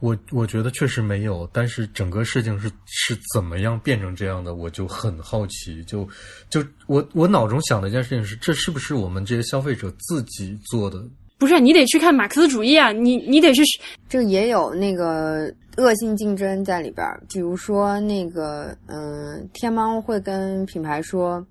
[0.02, 5.84] 我我觉得确实没有，但是整个事情是是怎么样变成这样的，我就很好奇。
[5.84, 6.08] 就
[6.50, 11.02] 就我我脑中想的一件事情是，这是不是我们这些消费者自己做的？
[11.40, 12.92] 不是，你得去看马克思主义啊！
[12.92, 13.64] 你你得去
[14.10, 21.44] 这个也有那个恶性竞争在里边儿，比如说那个，嗯、天猫会跟品牌说，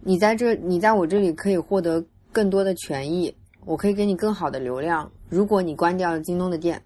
[0.00, 3.34] 你在这，你在我这里可以获得更多的权益，
[3.64, 6.80] 我可以给你更好的流量，如果你关掉了京东的店。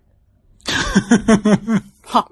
[2.01, 2.27] 好，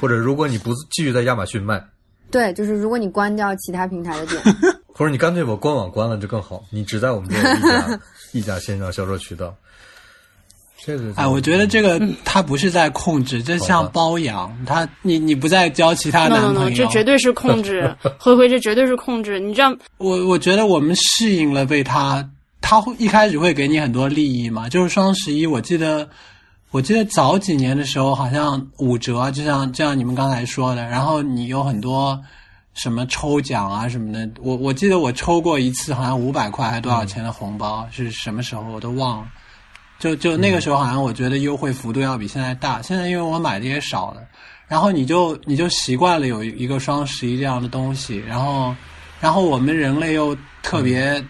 [0.00, 1.84] 或者如果你不继续在亚马逊卖，
[2.30, 4.40] 对，就是如果你关掉其他平台的店，
[4.96, 8.00] 或者你干脆把官网关了就更好，你只在我们这儿一家
[8.32, 9.52] 一家线上销售渠道。
[10.86, 19.40] 这个就哎，我觉得这个他不是在控制，这像包养他，你你不再交其他男 no 朋 no，友， 这绝对是控制， 灰灰，这绝对是控制。
[19.40, 22.28] 你知道，我我觉得我们适应了被他，
[22.60, 26.06] 他会一开始会给你很多利益嘛，就是双十一，我记得
[26.70, 32.20] 我记得早几年的时候好像五折，就像就像你们刚才说的，然后你有很多
[32.74, 39.28] 什么抽奖啊什么的，我我记得我抽过一次，好像五百块还多少钱的红包，是什么时候我都忘了。
[40.00, 44.20] 就就那个时候好像我觉得优惠幅度要比现在大，现在因为我买的也少了，
[44.66, 48.74] 然后你就你就习惯了有一个双十一这样的东西，然后
[49.20, 51.24] 然后我们人类又特别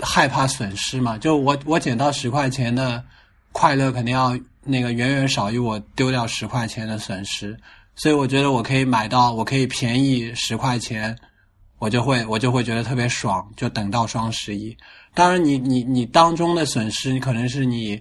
[0.00, 3.04] 害怕损失嘛，就我我捡到十块钱的
[3.52, 7.56] 快乐肯定要那个远远少于我丢掉十块钱的损失，
[7.94, 11.16] 所以我觉得我可以买到，我可以便宜十块钱，
[11.78, 14.76] 我就会我就会觉得特别爽，就等到双十一。
[15.14, 18.00] 当然你，你你当中的损失，你可能是你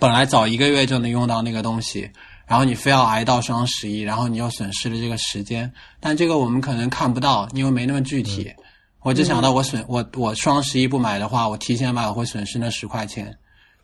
[0.00, 2.10] 本来早一个月就能用到那个东西，
[2.46, 5.72] 然后你非要挨到双十一，然后你又损失了这个时间。
[6.00, 8.52] 但这个我们可能看不到，因为没那么具体。
[9.00, 13.34] 我只想到我损我我双十一不买的话，我提前买我会损失那十块钱，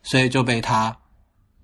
[0.03, 0.95] 所以就被他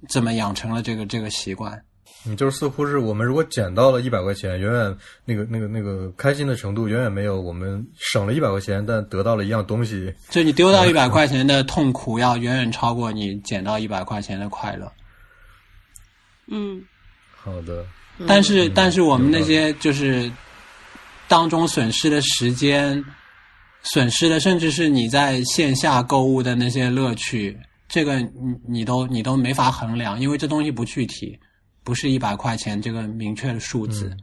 [0.08, 1.80] 这么养成了这个这个习惯。
[2.24, 10.14] 嗯，就是似乎是我们如果捡到了一百块钱，远远那个那个那个开心的程度远远没有我们省了一百块钱但得到了一样东西。
[10.30, 14.92] 就你丢到一百块钱的痛苦要远远超过你捡到一百块钱的快乐。
[16.48, 16.84] 嗯，
[17.36, 17.84] 好的。
[18.28, 20.32] 但是但是我们那些就是
[21.28, 23.04] 当中损失的时间，
[23.82, 27.58] 损失的甚至是你在线下购物的那些乐趣，
[27.88, 28.30] 这个你
[28.68, 31.40] 你都你都没法衡量，因为这东西不具体。
[31.84, 34.16] 不是一百块钱这个明确的数字，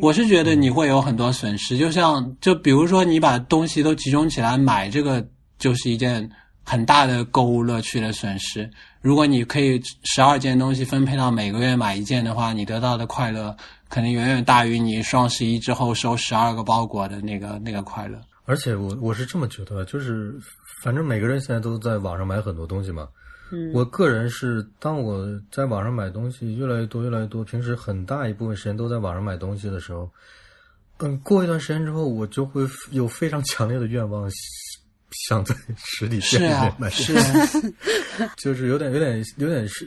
[0.00, 1.76] 我是觉得你会有很多损失。
[1.76, 5.24] 就像就比如说你把东西都集中起来买，这个
[5.58, 6.28] 就是一件
[6.64, 8.70] 很大的购物乐趣的损失。
[9.00, 13.54] 如果你可以十二件东西分配到每个月买一件的话，你得到的快乐
[13.88, 18.18] 可能远远大于你双十一之后收十二个包裹的那个那个快乐。
[18.44, 20.34] 而且我我是这么觉得，就是
[20.82, 23.06] 反正每个人现在都在网上买很多东西嘛。
[23.72, 30.10] 我个人是，当我在网上买东西越来越多、越来越多，平时很大一部分时间都在网上买东西的时候，
[30.98, 34.30] 嗯，过一段时间之后，我就会有非常强烈的愿望，
[35.28, 37.14] 想在实体店里面买，是，
[38.36, 39.86] 就是有点、有点、有点是，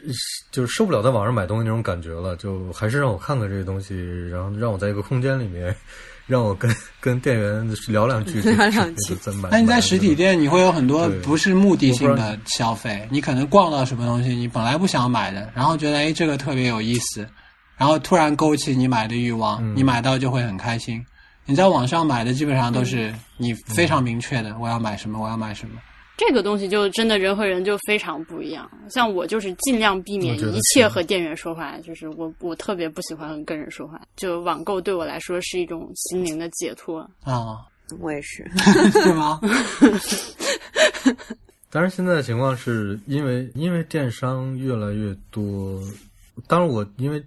[0.52, 3.96] 就是受不了在网上买东西那种感觉了，就还是让我看看这些东西，
[4.28, 5.74] 然后让我在一个空间里面。
[6.26, 9.16] 让我跟 跟店员聊两句， 聊两句。
[9.50, 13.06] 那你在实体店，你会有很多不是目的性的消费。
[13.10, 17.26] 你可能逛到什么东西，你本来不想买的，然后觉得哎这个特别有意思，
[17.76, 21.04] 然后突然勾起你买的欲望，你买到就会很开心。
[21.44, 25.76] 你在网上买的基本上都是你非常明确的，我要买什么，我要买什么。
[26.16, 28.70] 这个东西就真的人和人就非常不一样。
[28.88, 34.00] 像我就是尽量避免一切和店员说话，就是我我特别不喜欢跟人说话。
[34.16, 37.58] 就网购对我来说是一种心灵的解脱啊，
[38.00, 38.42] 我也是，
[38.92, 39.38] 对吗？
[41.70, 45.78] 当然，现在的情况是因为因为电商越来越多。
[46.46, 47.22] 当然，我因为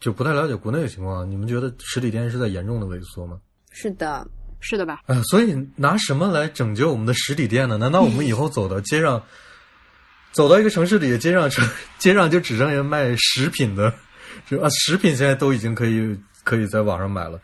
[0.00, 3.40] 就不太了解国内的情况，你们觉得实体店是在严重的萎缩吗？
[3.70, 4.26] 是的。
[4.60, 5.00] 是的吧？
[5.06, 7.76] 啊，所以拿什么来拯救我们的实体店呢？
[7.76, 9.22] 难道我们以后走到街上，
[10.32, 11.66] 走到一个城市里的街上，城
[11.98, 13.92] 街上就只剩下卖食品的？
[14.50, 17.40] 就啊，食品现在都已经可以可以在网上买了，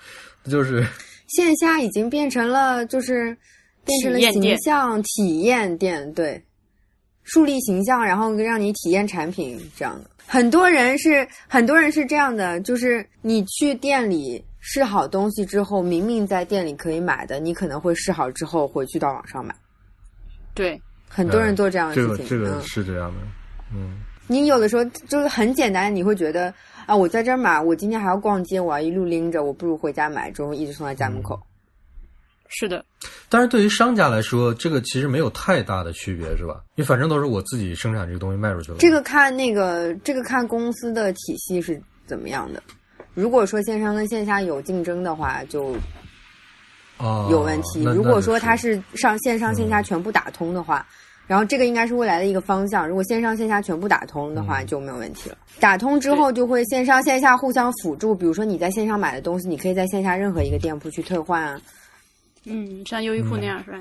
[0.50, 0.86] 就是
[1.28, 3.36] 线下已经变成了就是
[3.84, 6.42] 变成了形象体验店，对，
[7.22, 10.10] 树立形象，然后让你体验产品这样的。
[10.26, 14.44] 很多人是很多人是这样的，就是你去店里。
[14.66, 19.54] 试好东西之后，明明在店里可以买的，你可能会试好之后回去到网上买。
[20.54, 22.26] 对，很多人做这样的事情。
[22.26, 23.20] 这个这个是这样的，
[23.74, 24.00] 嗯。
[24.26, 26.52] 你有的时候就是很简单，你会觉得
[26.86, 31.38] 啊，我在这儿买，我今天还要逛街，我要一路拎着，我不如回家买，之后一直送到家门口。
[32.48, 32.82] 是的，
[33.28, 36.62] 但是对于商家来说，这个其实没有太大的区别，是吧？
[36.76, 38.78] 因为反正都是我自己生产这个东西卖出去了。
[38.78, 42.62] 这个看那个，这个看公司的体系是怎么样的。
[43.14, 45.74] 如果说线上跟线下有竞争的话，就
[47.30, 47.82] 有问题。
[47.84, 50.86] 如果说它是上线上线下全部打通的话，
[51.26, 52.86] 然后这个应该是未来的一个方向。
[52.86, 55.38] 如果线上线下全部打通的话，就没有问题了。
[55.58, 58.14] 打通之后就会线上线下互相辅助。
[58.14, 61.60] 比如说你在线上买的东西，你可以在线下任何一个店铺去退换啊。
[62.44, 63.78] 嗯，像优衣库那样是吧？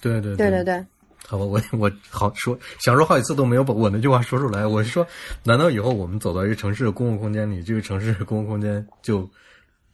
[0.00, 0.84] 对对对对对。
[1.28, 4.66] 好吧，我我好说，想说好几次都没有把我那句话说出来。
[4.66, 5.06] 我是说，
[5.42, 9.28] 难道以后我们走到一个城市的公共空间里，这个城市的公共空间就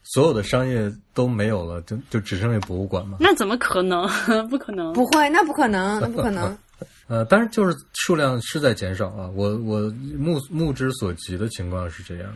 [0.03, 3.17] 所有的商业都没有了，就就只剩下博物馆吗？
[3.21, 4.07] 那怎么可能？
[4.51, 4.93] 不可能！
[4.93, 6.57] 不会，那不可能，那不可能。
[7.09, 9.29] 呃，但是就是数量是在减少啊。
[9.35, 9.81] 我我
[10.19, 12.31] 目目之所及的情况是这样。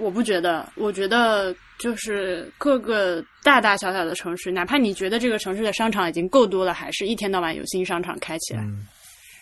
[0.00, 8.64] 我不觉得，我觉得就是各个大大小小的城市，哪怕你觉得这个城市的商场已经够多了，还是一天到晚有新商场开起来。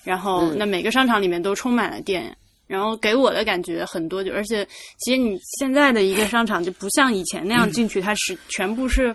[0.04, 2.34] 然后，那每个商场里面都充满了店，
[2.66, 4.66] 然后给我的感觉很多，就而且
[4.98, 9.14] 其实你现在的一个商场就不像以前那样进去，它是全部是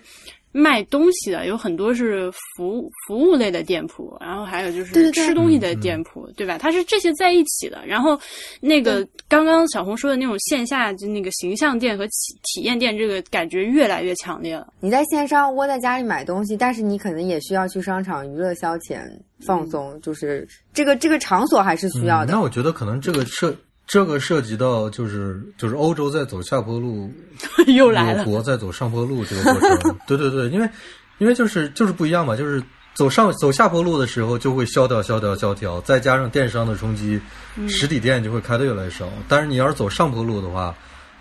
[0.54, 6.58] 卖东西的，有很多是服服务类的店铺，然后还有就是吃东西的店铺，对吧？
[6.60, 7.84] 它是这些在一起的。
[7.86, 8.18] 然后
[8.62, 12.12] 那个刚刚小红说的那种线下就那个形象店和体
[12.44, 14.68] 体验店，这个感觉越来越强烈了。
[14.80, 19.02] 你在线上窝在家里买东西，但是你可能也需要去商场娱乐消遣
[19.46, 22.32] 放松，就是这个这个场所还是需要的。
[22.32, 23.56] 嗯那我觉得可能这个涉
[23.86, 27.12] 这个涉及到就是就是欧洲在走下坡路，
[27.68, 29.98] 又来了，我国在走上坡路这个过程。
[30.08, 30.70] 对对对，因为
[31.18, 32.64] 因为就是就是不一样嘛，就是
[32.94, 37.20] 走上走下坡路的时候就会萧条萧条萧条，再加上电商的冲击，
[37.56, 39.08] 嗯实体店就会开的越来越少。
[39.28, 40.74] 但是你要是走上坡路的话，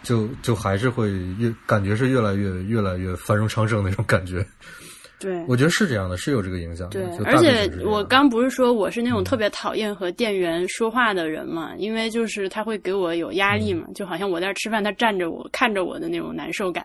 [0.02, 4.46] 就就还是会越感觉是越来越越来越繁荣昌盛那种感觉。
[5.22, 5.44] 对。
[5.48, 7.00] 我觉得是这样的，是有这个影响的。
[7.00, 16.84] 对而且我刚不是说我是那种特别讨厌和店员说话的人嘛，因为就是他会给我有压力嘛，就好像我在那儿吃饭，他站着我看着我的那种难受感。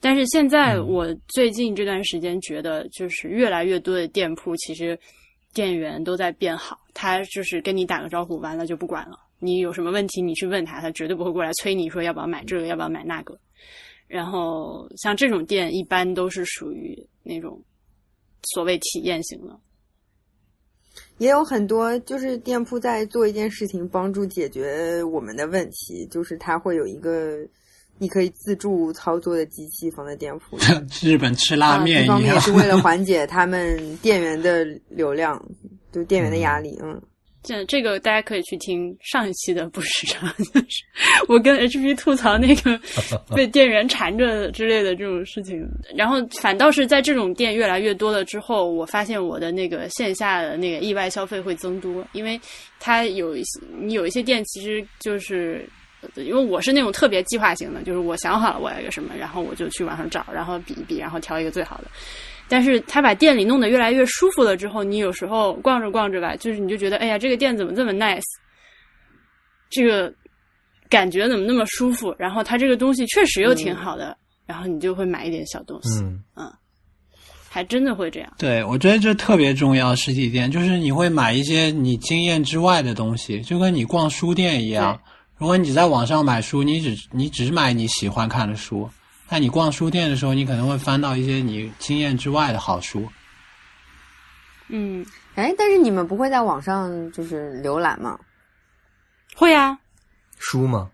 [0.00, 4.96] 但是现在我最近这段时间觉得，就是越来越多的店铺其实
[5.52, 9.18] 店员都在变好，他就是跟你打个招呼，完了就不管了。
[9.40, 13.36] 你有什么问题你去问他，他绝对不会过来催你说要不要买这个，要不要买那个。
[14.06, 16.96] 然后像这种店一般都是属于
[17.28, 17.62] 那种
[18.54, 19.60] 所谓体验型的。
[21.18, 27.38] 也有很多就是店铺在做一件事情，帮助解决我们的问题，就是它会有一个
[27.98, 30.56] 你可以自助操作的机器放在店铺。
[31.02, 32.40] 日本吃拉啊，面一方面也。
[32.40, 35.44] 是为了缓解他们店员的流量，
[35.92, 36.78] 就店员的压力。
[36.82, 37.00] 嗯，
[37.42, 40.84] 这这个大家可以去听上一期的不时长， 就是
[41.28, 42.78] 我跟 HP 吐槽那个
[43.34, 45.66] 被店员缠着之类的这种事情。
[45.94, 52.40] 然后反倒是在这种店越来越多了之后，我发现我的那个线下的那个意外消费会增多，因为
[52.80, 55.68] 它有一些你有一些店其实就是。
[56.14, 61.88] 因为我是那种特别计划型的，就是我想好了我要一个什么，然后我就去网上找，然后比一比，然后挑一个最好的。
[62.48, 68.22] 但是他把店里弄得越来越舒服了之后，你有时候逛着逛着吧，就是你就觉得，哎呀，这个店怎么这么 nice，
[69.70, 70.12] 这个
[70.88, 72.14] 感觉怎么那么舒服？
[72.18, 76.00] 然后他这个东西确实又挺好的，然后你就会买一点小东西，
[76.36, 76.50] 嗯，
[77.50, 78.32] 还真的会这样。
[78.38, 79.94] 对，我觉得这特别重要。
[79.94, 84.98] 实体店就是你会买一些你经验之外的东西，就跟你逛书店一样。
[85.36, 88.88] 如果你在网上买书，你只你只买你喜欢看的书，
[89.28, 93.06] 那你逛书店的时候，你可能会翻到一些你经验之外的好书。
[94.68, 95.04] 嗯，
[95.34, 98.18] 哎，但是你们不会在网上就是浏览吗？
[99.34, 99.78] 会啊，
[100.38, 100.88] 书吗？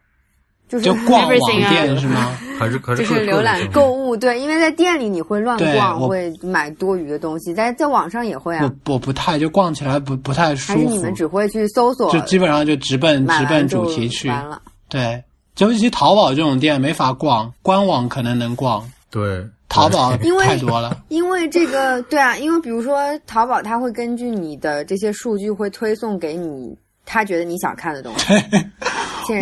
[0.66, 2.36] 就是就逛网店是吗？
[2.58, 8.64] 还是还就是是浏览购物，对，因为在店里你会乱逛，会买多余的东西，但在网上也会啊。
[8.86, 14.28] 我我不太就逛起来不不太舒服还是你们，只会去搜索，就基本上就直奔直奔主题去。
[14.28, 14.62] 完了。
[14.88, 15.22] 对，
[15.58, 21.00] 尤其淘宝这种店没法逛，官网可能能逛，对淘宝因为太多了。
[21.08, 26.76] 因为这个，对啊，因为比如说淘宝，它会根据你的这些数据，会推送给你
[27.06, 28.34] 他觉得你想看的东西。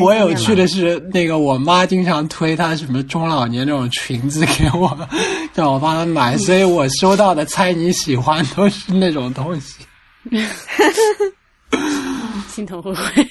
[0.00, 4.96] 我有趣的是，那个我妈经常推她什么中老年那种裙子给我，
[5.54, 9.84] 让我帮她买， 所以我收到的猜你喜欢都是那种东西。
[12.48, 13.26] 心疼灰灰。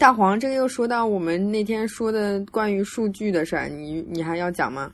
[0.00, 4.90] 大黄，这个又说到我们那天说的关于数据的事儿，你你还要讲吗？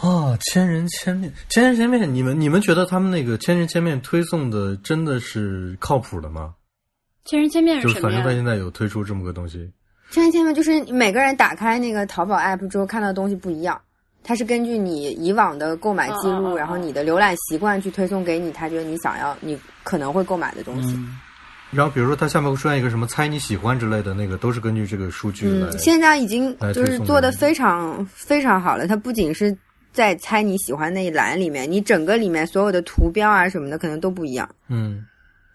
[0.00, 6.54] 啊，千人千面，千人千面，你们你们觉得他们那个千人千面推送的真的是靠谱的吗？
[7.24, 8.30] 千人千面就是是反正他？
[8.32, 9.70] 现在有推出这么个东西，
[10.10, 13.80] 千人千面就是每个人打开那个淘宝 app 之后看到的东西不一样，
[14.24, 20.94] 它是根据你以往的购买记录，哦哦哦然后你的浏览习惯去推送给你，他觉得你想要你可能会购买的东西。
[20.96, 21.16] 嗯，
[21.70, 25.68] 然后比如说它下面会出现一个什么猜你喜欢之类的，那个都是根据这个数据来。
[25.68, 28.86] 嗯，现在已经就是做的非常非常好了。
[28.86, 29.56] 它不仅是
[29.92, 34.48] 在猜你喜欢那一栏里面，你整个里面所有的图标啊什么的可能都不一样。
[34.68, 35.04] 嗯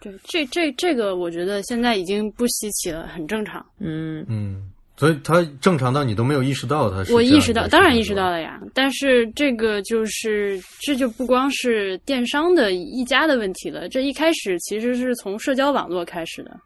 [0.00, 3.64] 对，这这这个我觉得现在已经不稀奇了，很正常。
[3.80, 4.62] 嗯，嗯，
[4.96, 8.60] 所以它正常到你都没有意识到它是我意识到，当然意识到了呀。
[8.72, 13.88] 但是这个就是，这就不光是电商的一家的问题了。
[13.88, 16.56] 这一开始其实是从社交网络开始的，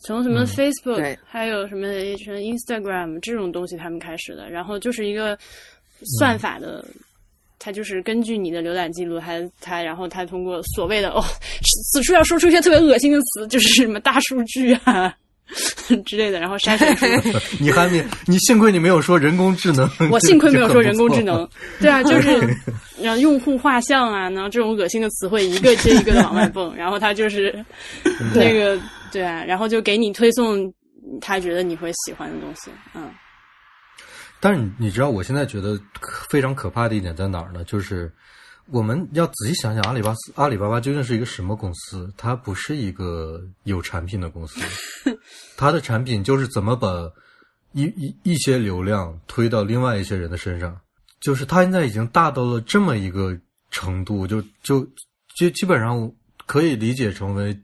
[0.00, 1.86] 从什么嗯 Facebook，、对还有什么
[2.18, 4.50] 什么 Instagram 这种东西他们开始的。
[4.50, 5.36] 然后就是一个
[6.18, 6.84] 算法的，
[7.58, 11.24] 它就是根据你的浏览记录，还它然后它通过所谓的哦，
[11.90, 15.16] 此处要说出一些特别恶心的词，就是什么大数据啊。
[16.04, 17.06] 之类的，然后筛选出
[17.58, 21.48] 你还没，你幸亏你没有说人工智能，我幸亏没有说人工智能。
[21.80, 22.38] 对啊，就 是
[23.00, 27.64] 然后用户画像啊，然后这种恶心的词汇一个接一个的往外蹦，然后他就是
[28.34, 28.78] 那个
[29.10, 30.72] 对啊，然后就给你推送
[31.20, 33.10] 他觉得你会喜欢的东西，嗯
[34.40, 35.76] 但是你你知道，我现在觉得
[36.30, 37.64] 非常可怕的一点在哪儿呢？
[37.64, 38.12] 就是
[38.70, 42.12] 我们要仔细想想，阿里巴巴阿里巴巴究竟是一个什么公司？
[42.16, 44.60] 它不是一个有产品的公司，
[45.56, 46.88] 它的产品就是怎么把
[47.72, 50.78] 一一一些流量推到另外一些人的身上。
[51.20, 53.36] 就是它现在已经大到了这么一个
[53.70, 54.86] 程度，就就
[55.36, 56.10] 就基本上
[56.46, 57.58] 可以理解成为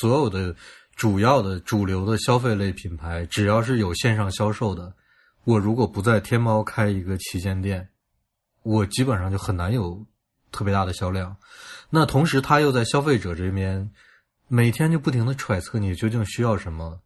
[0.00, 0.54] 所有的
[0.94, 4.92] 主要的主流的消费类品牌，只要是有线上销售的，
[5.44, 7.88] 我如果不在天猫开一个旗舰店，
[8.62, 10.04] 我基本上就很难有
[10.52, 11.36] 特别大的销量。
[11.90, 13.90] 那同时，他又在消费者这边
[14.48, 17.00] 每天就不停的揣测你究竟需要什么，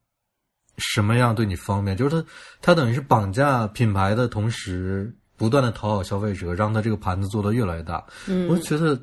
[0.79, 2.27] 什么样对你方便，就是他
[2.61, 5.15] 他等于是绑架品牌的同时。
[5.35, 8.05] 不断的讨好消费者，让他这个盘子做得越来越大。
[8.29, 8.97] 嗯，我就觉得，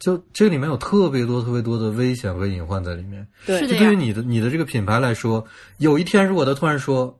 [0.00, 3.24] 就这里面有特别多、特别多的危险和隐患在里面。
[3.46, 5.46] 对，对于你的你的这个品牌来说，
[5.78, 7.16] 有一天如果他突然说，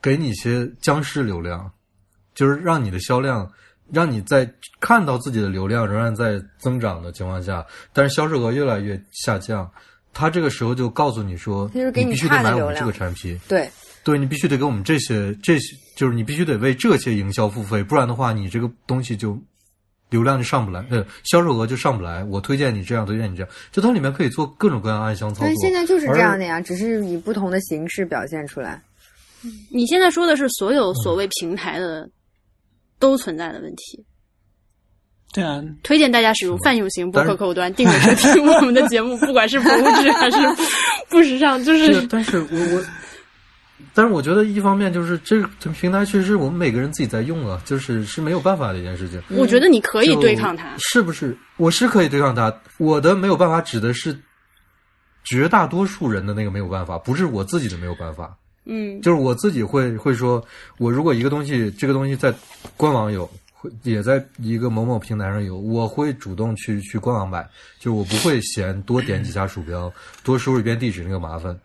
[0.00, 1.70] 给你一些僵尸流量，
[2.34, 3.52] 就是让你的销量，
[3.92, 9.70] 让你在看到自己的流量仍然在增长的情况下，但是销售额越来越下降，
[10.12, 13.38] 他这个时候就告诉你说，就是给你你必须得买我们这个产品。
[13.48, 13.68] 对，
[14.04, 19.38] 对你必须得给我们这些这些，就是你必须得为这些营销付费，不然的话，你这个东西就
[20.10, 22.24] 流量就上不来，呃，销售额就上不来。
[22.24, 25.44] 我推荐你这样，推荐你这样，就它里面可以做各种各样暗箱操作。
[25.44, 28.82] 但是现在就是这样的呀，只是以不同的形式表现出来。
[29.70, 32.08] 你现在说的是所有所谓平台的
[32.98, 34.04] 都存在的问题。
[35.32, 40.38] 对啊，推荐大家使用泛用型播客客户端订阅收听我们的节目， 不管是博物质还是
[41.10, 42.84] 不时尚，就是是，但是我我，
[43.92, 49.22] 但是我觉得一方面就是这个平台确实是我们每个人自己在用啊，就是是没有办法的一件事情。
[49.28, 50.74] 我觉得你可以对抗它。
[50.78, 51.36] 是不是？
[51.58, 54.18] 我是可以对抗它，我的没有办法指的是
[55.24, 58.34] 绝大多数人的那个没有办法，不是我自己的没有办法。
[58.68, 60.44] 嗯，就是我自己会会说，
[60.76, 62.32] 我如果一个东西，这个东西在
[62.76, 67.42] 官网有，会也在一个某某平台上有，我会主动去去官网买，
[67.78, 69.90] 就是我不会嫌多点几下鼠标，
[70.22, 71.58] 多输入一遍地址那个麻烦。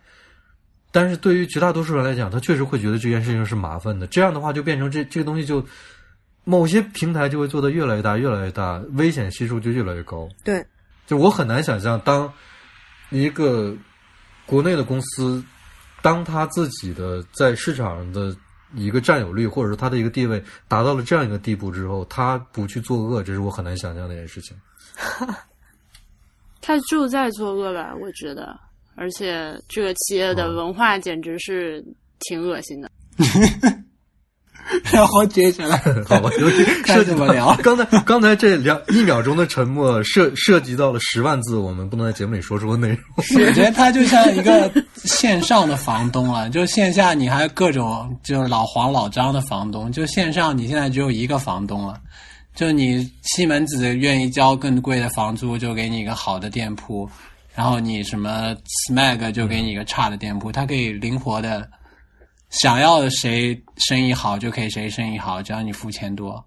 [0.91, 4.07] 但是对于绝大多数人来讲，他确实会觉得这件事情是麻烦的。
[4.07, 5.65] 这样的话，就变成这这个东西就
[6.43, 10.29] 某些平台就会做的越来越大，越来越大，危险系数就越来越高。
[10.43, 10.63] 对，
[11.07, 12.31] 就我很难想象，当
[13.09, 13.75] 一个
[14.45, 15.43] 国内的公司，
[16.03, 18.35] 当他自己的在市场上的
[18.75, 24.55] 一个占有率，或者说他的一个地位达到了这样一个地步之后，他不去作恶，这是我很难想象的一件事情。
[26.59, 28.59] 他就在作恶吧，我觉得，
[28.95, 31.83] 而且这个企业的文化简直是
[32.19, 32.91] 挺恶心的。
[34.91, 36.29] 然后接下来 好吧，
[36.85, 42.97] 该 涉及到怎么聊刚才刚才这两一秒钟的沉默，涉涉及到了十万字，我们不能在节目里说出的内容。
[43.17, 44.71] 我觉得他就像一个
[45.03, 51.99] 线上的房东了，就线下你还各种就是老黄老张的房东，就线上你现在只有一个房东了。
[52.55, 57.09] 就你西门子愿意交更贵的房租，就给你一个好的店铺，
[57.55, 58.55] 然后你什么
[58.87, 61.67] Smag 就给你一个差的店铺，它可以灵活的，
[62.61, 66.43] 想要的谁生意好就可以谁生意好，只要你付钱多，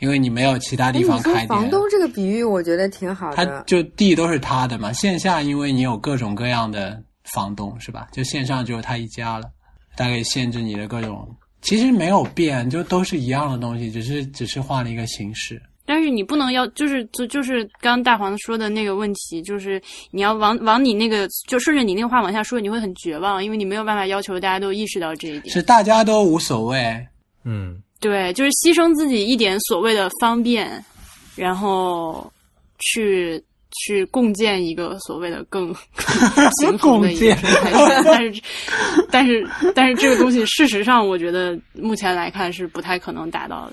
[0.00, 1.48] 因为你没有其他哎，地方开店。
[1.48, 3.64] 房东这个比喻，我觉得挺好的他的。
[3.66, 8.08] 就地都是他的嘛，线下因为你有各种各样的房东是吧？
[8.12, 9.50] 就线上只有他一家了，
[9.96, 11.26] 大概限制你的各种，
[11.62, 15.60] 其实没有变，就都是一样的东西，只是只是换了一个形式。
[15.90, 19.80] 但是你不能要，就是就就是刚刚大黄说的那个问题，就是
[20.10, 25.48] 你要往往你那个就顺着你那个话往下说，你会很绝望，因为你没有办法要求大家都意识到这一点。
[25.48, 27.08] 是大家都无所谓，
[27.44, 30.84] 嗯，对，就是牺牲自己一点所谓的方便，
[31.34, 32.30] 然后
[32.80, 33.42] 去
[33.86, 35.74] 去共建一个所谓的更
[36.34, 38.02] 更 平衡的一个生态圈。
[38.04, 38.42] 但是，
[39.10, 43.72] 但是，但是这个东西，事实上，我觉得目前来看是不太可能达到的。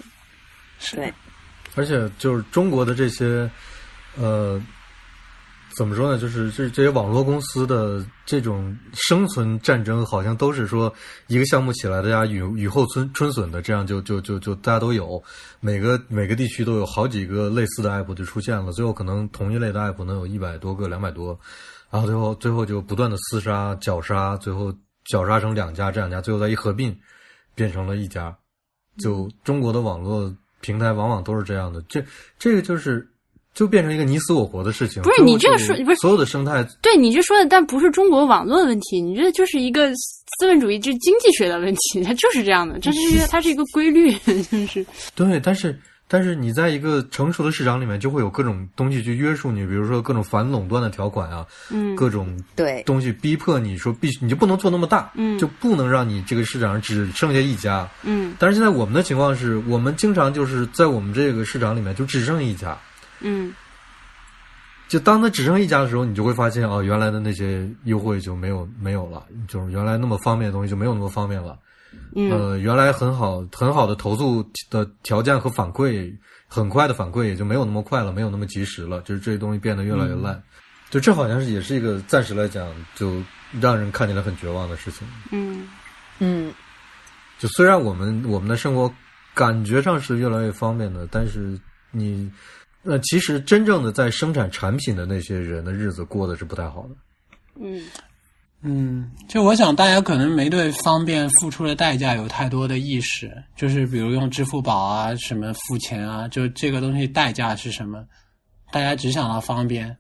[0.93, 1.13] 对，
[1.76, 3.49] 而且就是中国的这些，
[4.17, 4.61] 呃，
[5.76, 6.17] 怎么说呢？
[6.17, 10.93] 就是这这些网络公司的这种生存战争，好像都是说
[11.28, 15.21] 一个项目起来，大家雨雨后春春笋的，这样就就就就大家都有，
[15.59, 21.38] 每个每个地区都有好几个类似的 app 就出现了，最后可能同一类的 app 能有一百多个、两百多，
[21.89, 24.73] 然后最后最后就不断的厮杀、绞杀，最后
[25.03, 26.97] 绞杀成两家，这两家最后再一合并，
[27.53, 28.34] 变成了一家。
[28.97, 30.34] 就中国的网络
[30.66, 32.03] 平台往往都是这样的，这
[32.39, 33.07] 这个就是
[33.53, 35.03] 就变成一个你死我活的事情。
[35.03, 39.93] 不是你这个说不是所有的生态，对你这说的，但不是中国网络的问题，你这就是一个
[40.39, 44.11] 资本主义，这经济学的问题，它就是这样的，这是一个它是一个规律，
[44.51, 45.78] 就是对，但是
[46.08, 51.95] 但是你在一个成熟的市场里面，就会有各种东西去约束你，比如说各种反垄断的条款啊，嗯。
[51.95, 55.38] 各种对，东西逼迫你说必须你就不能做那么大，嗯。
[55.39, 57.89] 就不能让你这个市场上只剩下一家。
[58.03, 58.36] 嗯。
[58.38, 62.78] 但是现在我们的情况是我们经常就是在我们这个市场里面就只剩一家，
[63.22, 63.53] 嗯。
[64.88, 71.58] 就当它只剩一家的时候，你就会发现哦，原来的那些优惠就没有没有了，就是原来那么方便的东西就没有那么方便了。
[72.16, 76.16] 嗯呃，原来很好很好的投诉的条件和反馈，
[76.48, 80.41] 很快的反馈也就没有那么快了，没有那么及时了，就是这些东西变得越来越烂。
[80.89, 83.22] 就这好像是也是一个暂时来讲就
[83.60, 85.06] 让人看起来很绝望的事情。
[85.32, 85.68] 嗯
[86.20, 86.54] 嗯，
[87.39, 88.89] 就虽然我们我们的生活
[89.34, 91.60] 感觉上是越来越方便的，但是
[91.91, 92.32] 你
[92.84, 96.96] 呃，其实真正的在生产产品的那些人的日子过得是不太好的。
[97.60, 97.82] 嗯
[98.68, 108.03] 嗯，就我想大家可能没对方便付出的代价有太多的意识，就是比如用支付宝啊什么付钱啊，就这个东西代价是什么，
[108.72, 109.95] 大家只想到方便，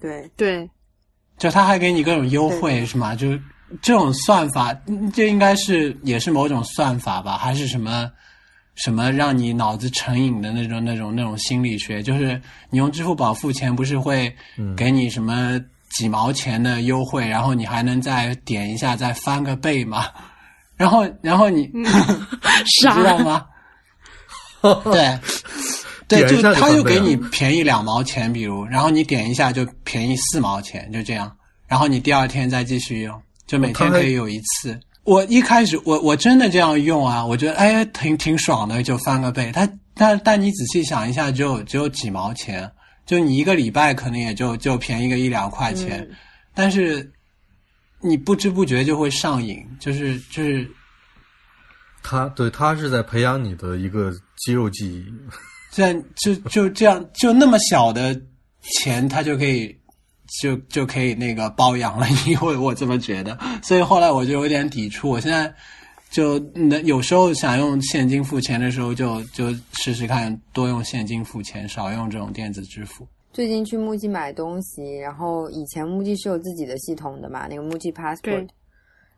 [0.00, 0.70] 对，对，
[1.38, 3.16] 就他还给你各种优惠是吗？
[3.16, 3.36] 就
[3.80, 7.36] 这种算法，嗯这应该是也是某种算法吧？
[7.36, 8.08] 还是什么
[8.76, 12.00] 什么让你脑子成瘾的那种那种那种心理学？
[12.00, 14.32] 就是你用支付宝付钱，不是会
[14.76, 15.60] 给你什么
[15.96, 20.06] 几毛钱的优惠，然后你还能再点一下再翻个倍吗？
[20.76, 21.70] 然后然后你、
[22.80, 23.46] 知道吗？
[24.84, 25.18] 对。
[26.08, 31.34] 对，就就他就翻倍了给你便宜两毛钱，比如，然后你点一下就便宜四毛钱，就这样，
[31.66, 34.78] 然后你第二天再继续用，就每天可以有一次。
[35.04, 39.50] 我一开始我我真的这样用啊，我觉得哎挺挺爽的，就翻个倍。
[39.52, 42.70] 他但但你仔细想一下，只有只有几毛钱，
[43.04, 46.08] 就你一个礼拜可能也就就便宜个一两块钱，
[46.54, 47.12] 但是
[48.00, 50.68] 你不知不觉就会上瘾，就是就是
[52.02, 55.04] 他对他是在培养你的一个肌肉记忆。
[55.70, 58.20] 这样就就这样，就那么小的
[58.60, 59.74] 钱，他就可以
[60.40, 63.38] 就就可以那个包养了你，我我这么觉得。
[63.62, 65.08] 所以后来我就有点抵触。
[65.08, 65.54] 我现在
[66.12, 73.06] 就能有时候想用现金付钱的时候就，就试试看多用现金付钱，少用这种电子支付。
[73.32, 78.46] 最近去木屐买东西，然后以前木屐是有自己的系统的嘛，那个木屐 Passport，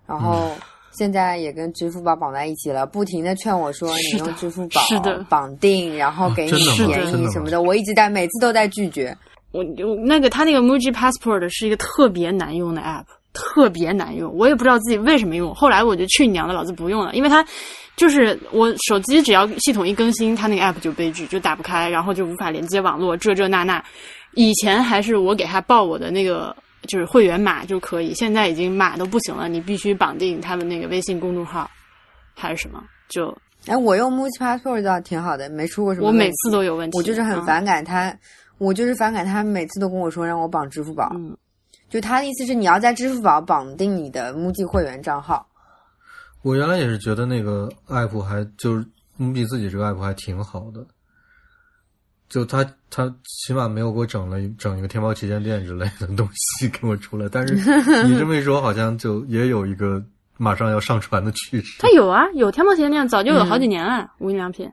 [0.07, 0.53] 然后
[0.97, 9.17] 现在也跟支付宝绑在一起了，不停的劝我说你用支付宝是的绑定，然后给你便宜什么的，我一直在每次都在拒绝。
[9.51, 15.55] 我我那个他那个 Muji Passport 是一个特别难用的 app，特别难用，我也不知道自己为什么用。
[15.55, 17.45] 后来我就去你娘的，老子不用了，因为它
[17.97, 23.85] 就是我手机只要系统一更新，它那个 app 就悲剧，就打不开，然后就无法连接网络，这这那那。
[24.37, 26.57] 以前还是我给他报我的那个
[26.89, 31.71] 就是会员码就可以，现在已经码都不行了，你必须绑定他们那个微信公众号
[32.35, 36.09] 还是什么，就哎，我用木屐 Passport 倒挺好的，没出过什么。
[36.09, 36.99] 我每次都有问题。
[36.99, 38.13] 我就是很嗯反感他，
[38.59, 41.37] 我就是反感他每次都跟我说让我绑支付宝，嗯
[41.89, 45.47] 就他的意思是你要在支付宝绑定你的木屐会员账号。
[46.43, 48.85] 我原来也是觉得那个 app 还就是
[49.17, 50.85] 木币自己这个 app 还挺好的，
[52.29, 53.09] 就他他
[53.47, 57.55] 起码没有给我整了一整一个天猫旗舰店之类的东西给我出来，但是
[58.05, 60.05] 你这么一说，好像就也有一个
[60.37, 61.81] 马上要上传的趋势。
[61.81, 64.71] 它有啊，有天猫旗舰店，早就有好几年了，无印良品。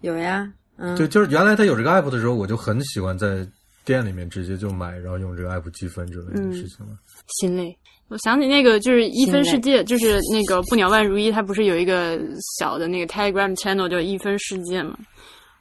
[0.00, 3.46] 有呀，嗯，就就是原来他有这个 app 的时候，我就很喜欢在
[3.88, 6.92] 店里面直接就买，然后用这个 app 积分之类的事情了。
[7.28, 7.74] 心累。
[8.08, 12.20] 我想起那个就是一分世界，就是那个不鸟万如一，他不是有一个
[12.58, 14.98] 小的那个 Telegram channel 叫一分世界嘛？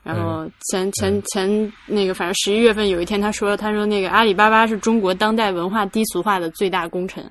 [0.04, 7.24] 然后前前前那个反正十一月份有一天他说他说那个阿里巴巴是中国当代文化低俗化的最大功臣，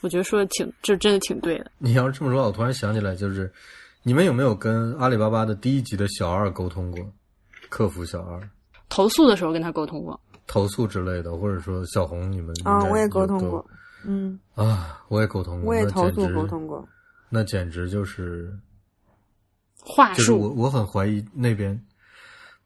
[0.00, 1.70] 我觉得说的挺就真的挺对的。
[1.76, 3.52] 你要是这么说，我突然想起来，就是
[4.02, 7.00] 你们有没有跟阿里巴巴的第一级的小二沟通过？
[7.70, 8.38] 客服小二
[8.88, 13.64] 投诉的时候跟他沟通过，投诉之类的，或者说小红你们啊，我也沟通过，
[14.04, 16.86] 嗯，啊，我也沟通过，我也投诉沟通过。
[17.28, 18.56] 那简直就是
[19.80, 21.78] 话就是我术我很怀疑那边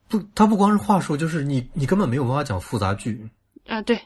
[0.09, 3.27] 不，他不光是话术，就是你你根本没有办法讲复杂句，
[3.67, 3.99] 啊， 对，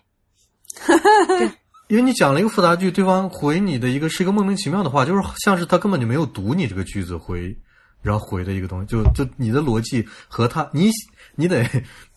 [1.89, 7.57] 因为你讲了一个复杂句，对方回你的一个是一个莫名其妙的话，就是像是他根本就没有读你这个句子回，
[8.03, 10.91] 然后回的一个东西，就就你的逻辑和他， 你
[11.37, 11.65] 你得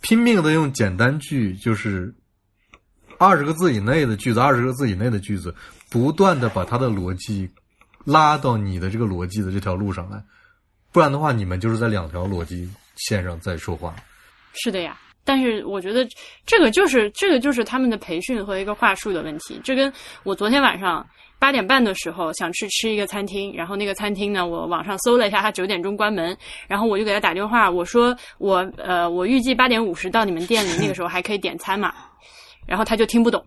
[0.02, 2.14] 拼命的用简单句，就是
[3.18, 5.54] 二十个字以内的句子，二十个字以内的句子，
[5.90, 7.50] 不断的把他的逻辑
[8.04, 10.22] 拉到你的这个逻辑的这条路上来，
[10.92, 13.96] 不然的话，你们就是在两条逻辑线上在说话。
[14.54, 15.00] 是的呀。
[15.28, 16.08] 但是我觉得
[16.46, 19.60] 这个就是这个就是他们的培训和一个话术的问题。
[19.64, 19.92] 这跟
[20.22, 21.04] 我昨天晚上
[21.38, 26.36] 八点半的时候想去吃一个餐厅，然后那个餐厅呢，我网上搜了一下，它九点钟关门，
[26.68, 31.94] 然后我就给他打电话，我说我呃我预计八点五十到你们店里，那个时候还可以点餐嘛，
[32.66, 33.44] 然后他就听不懂。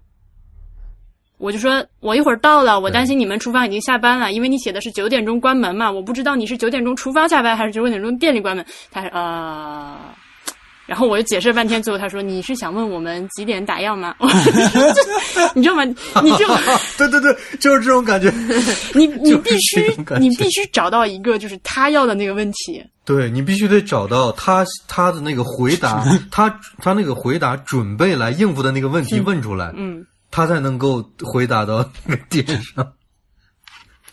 [1.39, 8.67] 我就说，我一会儿到了，我担心你们厨房已经下班了，因为你写的是九点钟关门嘛，我不知道你是九点钟厨房下班还是九点钟店里关门。
[8.91, 9.97] 他说，呃，
[10.89, 14.15] 然后我就解释了半天，最后他说：“你是想问我们几点打烊 吗？”
[15.55, 15.85] 你知道吗？
[16.23, 16.47] 你 就
[16.97, 18.33] 对对对，就是这种感觉。
[18.95, 22.83] 你 你必须你必须找到一个就是他要的那个问题。
[23.05, 26.49] 对你必须得找到他他的那个回答，他
[26.79, 32.87] 他那个回答准备来应付的那个问题问出来，嗯，他才能够回答到那个点上。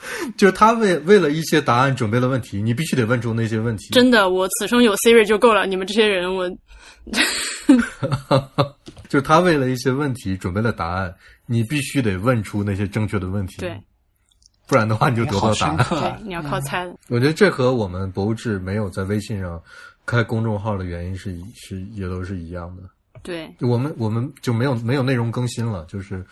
[0.38, 3.94] 就是他为为了一些答案准备了问题，你必须得问出那些问题。
[3.94, 5.66] 真的，我此生有 Siri 就够了。
[5.66, 6.50] 你们这些人，我
[9.08, 11.14] 就是他为了一些问题准备了答案，
[11.46, 13.58] 你必须得问出那些正确的问题。
[13.60, 13.80] 对，
[14.68, 15.86] 不然的话你就得不到答案。
[15.90, 16.96] 对你要靠猜的。
[17.08, 19.62] 我觉得这和我们博物志没有在微信上
[20.06, 22.84] 开公众号的原因是一是也都是一样的。
[23.24, 26.24] 对，我们我们就没有没有内容更新了，就是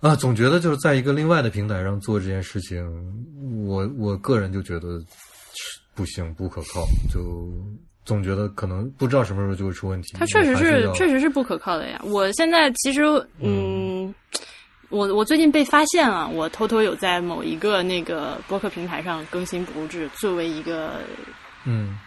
[0.00, 2.84] 啊，总觉得就是在一个另外的平台上做这件事情，
[3.66, 5.02] 我我个人就觉得
[5.94, 7.52] 不行，不可靠，就
[8.04, 10.16] 总觉得可能不知道什么时候就会出问题。
[10.18, 12.00] 它确实是确实是不可靠的呀。
[12.04, 13.02] 我现在其实
[13.40, 14.14] 嗯。
[14.90, 21.00] 我我最近被发现了，我偷偷有在某一个那个播客平台上更新博物志，作为一个
[21.66, 21.98] 嗯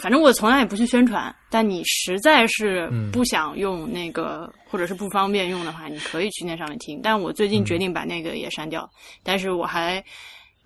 [0.00, 7.00] 反正我从来也不去宣传，但你实在是嗯不想用那个，或者是不方便用的话，你可以去那上面听。
[7.02, 8.88] 但我最近决定把那个也删掉，
[9.22, 10.02] 但是我还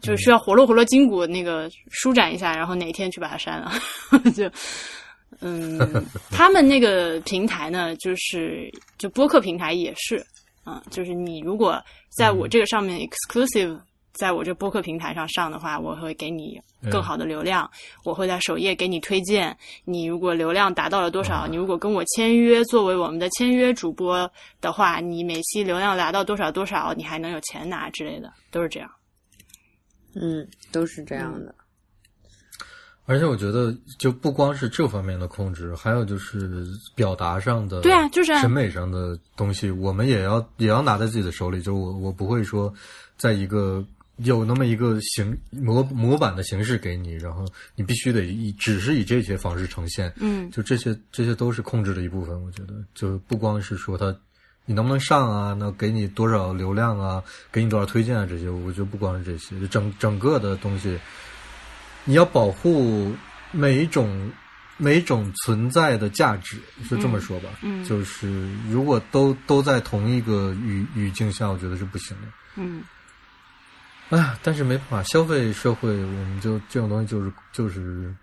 [0.01, 3.73] 就是需要活络活络筋骨，那个舒展一下，然后哪天去把它删了。
[4.35, 4.51] 就
[5.41, 5.79] 嗯，
[6.31, 10.25] 他们那个平台呢，就是就播客平台也是，
[10.67, 13.79] 嗯，就是你如果在我这个上面 exclusive。
[14.13, 16.61] 在我这播客平台上上的话，我会给你
[16.91, 17.69] 更好的流量，
[18.05, 19.57] 我会在首页给你推荐。
[19.85, 24.31] 你如果流量达到了多少，你如果跟我签约作为我们的签约主播
[24.61, 28.91] 的话，你每期流量达到多少多少，你还能有钱拿之类的，都是这样。
[30.15, 31.55] 嗯，都是这样的。
[33.05, 36.65] 而且我觉得，就不光是这方面的控制，还有就是
[36.95, 41.61] 表达上的，对啊就是啊审美上的东西，我们也要也要拿在自己的手里。
[41.61, 42.73] 就我我不会说，
[43.17, 43.85] 在一个
[44.17, 50.13] 有那么一个形模模板的形式给你，然后你必须得以只是以这些方式呈现。
[50.17, 52.41] 嗯就这些这些都是控制的一部分。
[52.43, 54.15] 我觉得，就不光是说它
[54.65, 60.97] 你能不能上啊，那给你多少流量啊，给你多少推荐啊，这些，我觉得不光是这些，就整整个的东西。
[62.05, 63.13] 你要保护
[63.51, 64.31] 每一种
[64.77, 67.49] 每一种存在的价值，是这么说吧？
[67.63, 72.29] 嗯就是如果都都在同一个语语境下，我觉得是不行的。
[72.57, 72.83] 嗯，
[74.19, 78.15] 啊，但是没办法，消费社会，我们就这种东西就是就是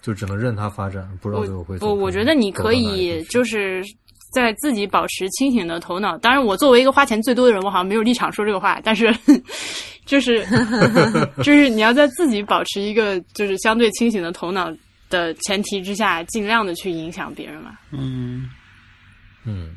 [0.00, 3.82] 就只能任它发展，不知道最后会怎么我我觉得你可以就是
[4.32, 6.16] 在自己保持清醒的头脑。
[6.18, 9.12] 当然，我作为一个花钱最多的人，我好像没有立场说这个话，但是
[10.04, 10.46] 就是
[11.42, 14.72] 就是你要在自己保持一个就是相对清醒的头脑
[15.10, 17.76] 的前提之下，尽量的去影响别人嘛。
[17.90, 18.48] 嗯，
[19.44, 19.74] 嗯，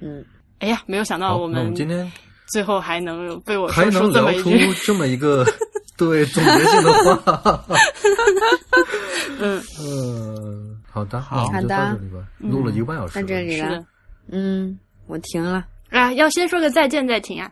[0.00, 0.24] 嗯，
[0.60, 2.10] 哎呀，没有想到，我们我们今天
[2.48, 5.46] 最后还能被我还说出能聊出这么一句， 这么一个
[5.96, 7.64] 对总结性的话。
[9.40, 13.84] 嗯， 嗯，好的，好好的到这里吧，录了一个半小时了，到这里了。
[14.30, 15.64] 嗯，我停了。
[15.90, 17.50] 啊，要先说个再见再停啊。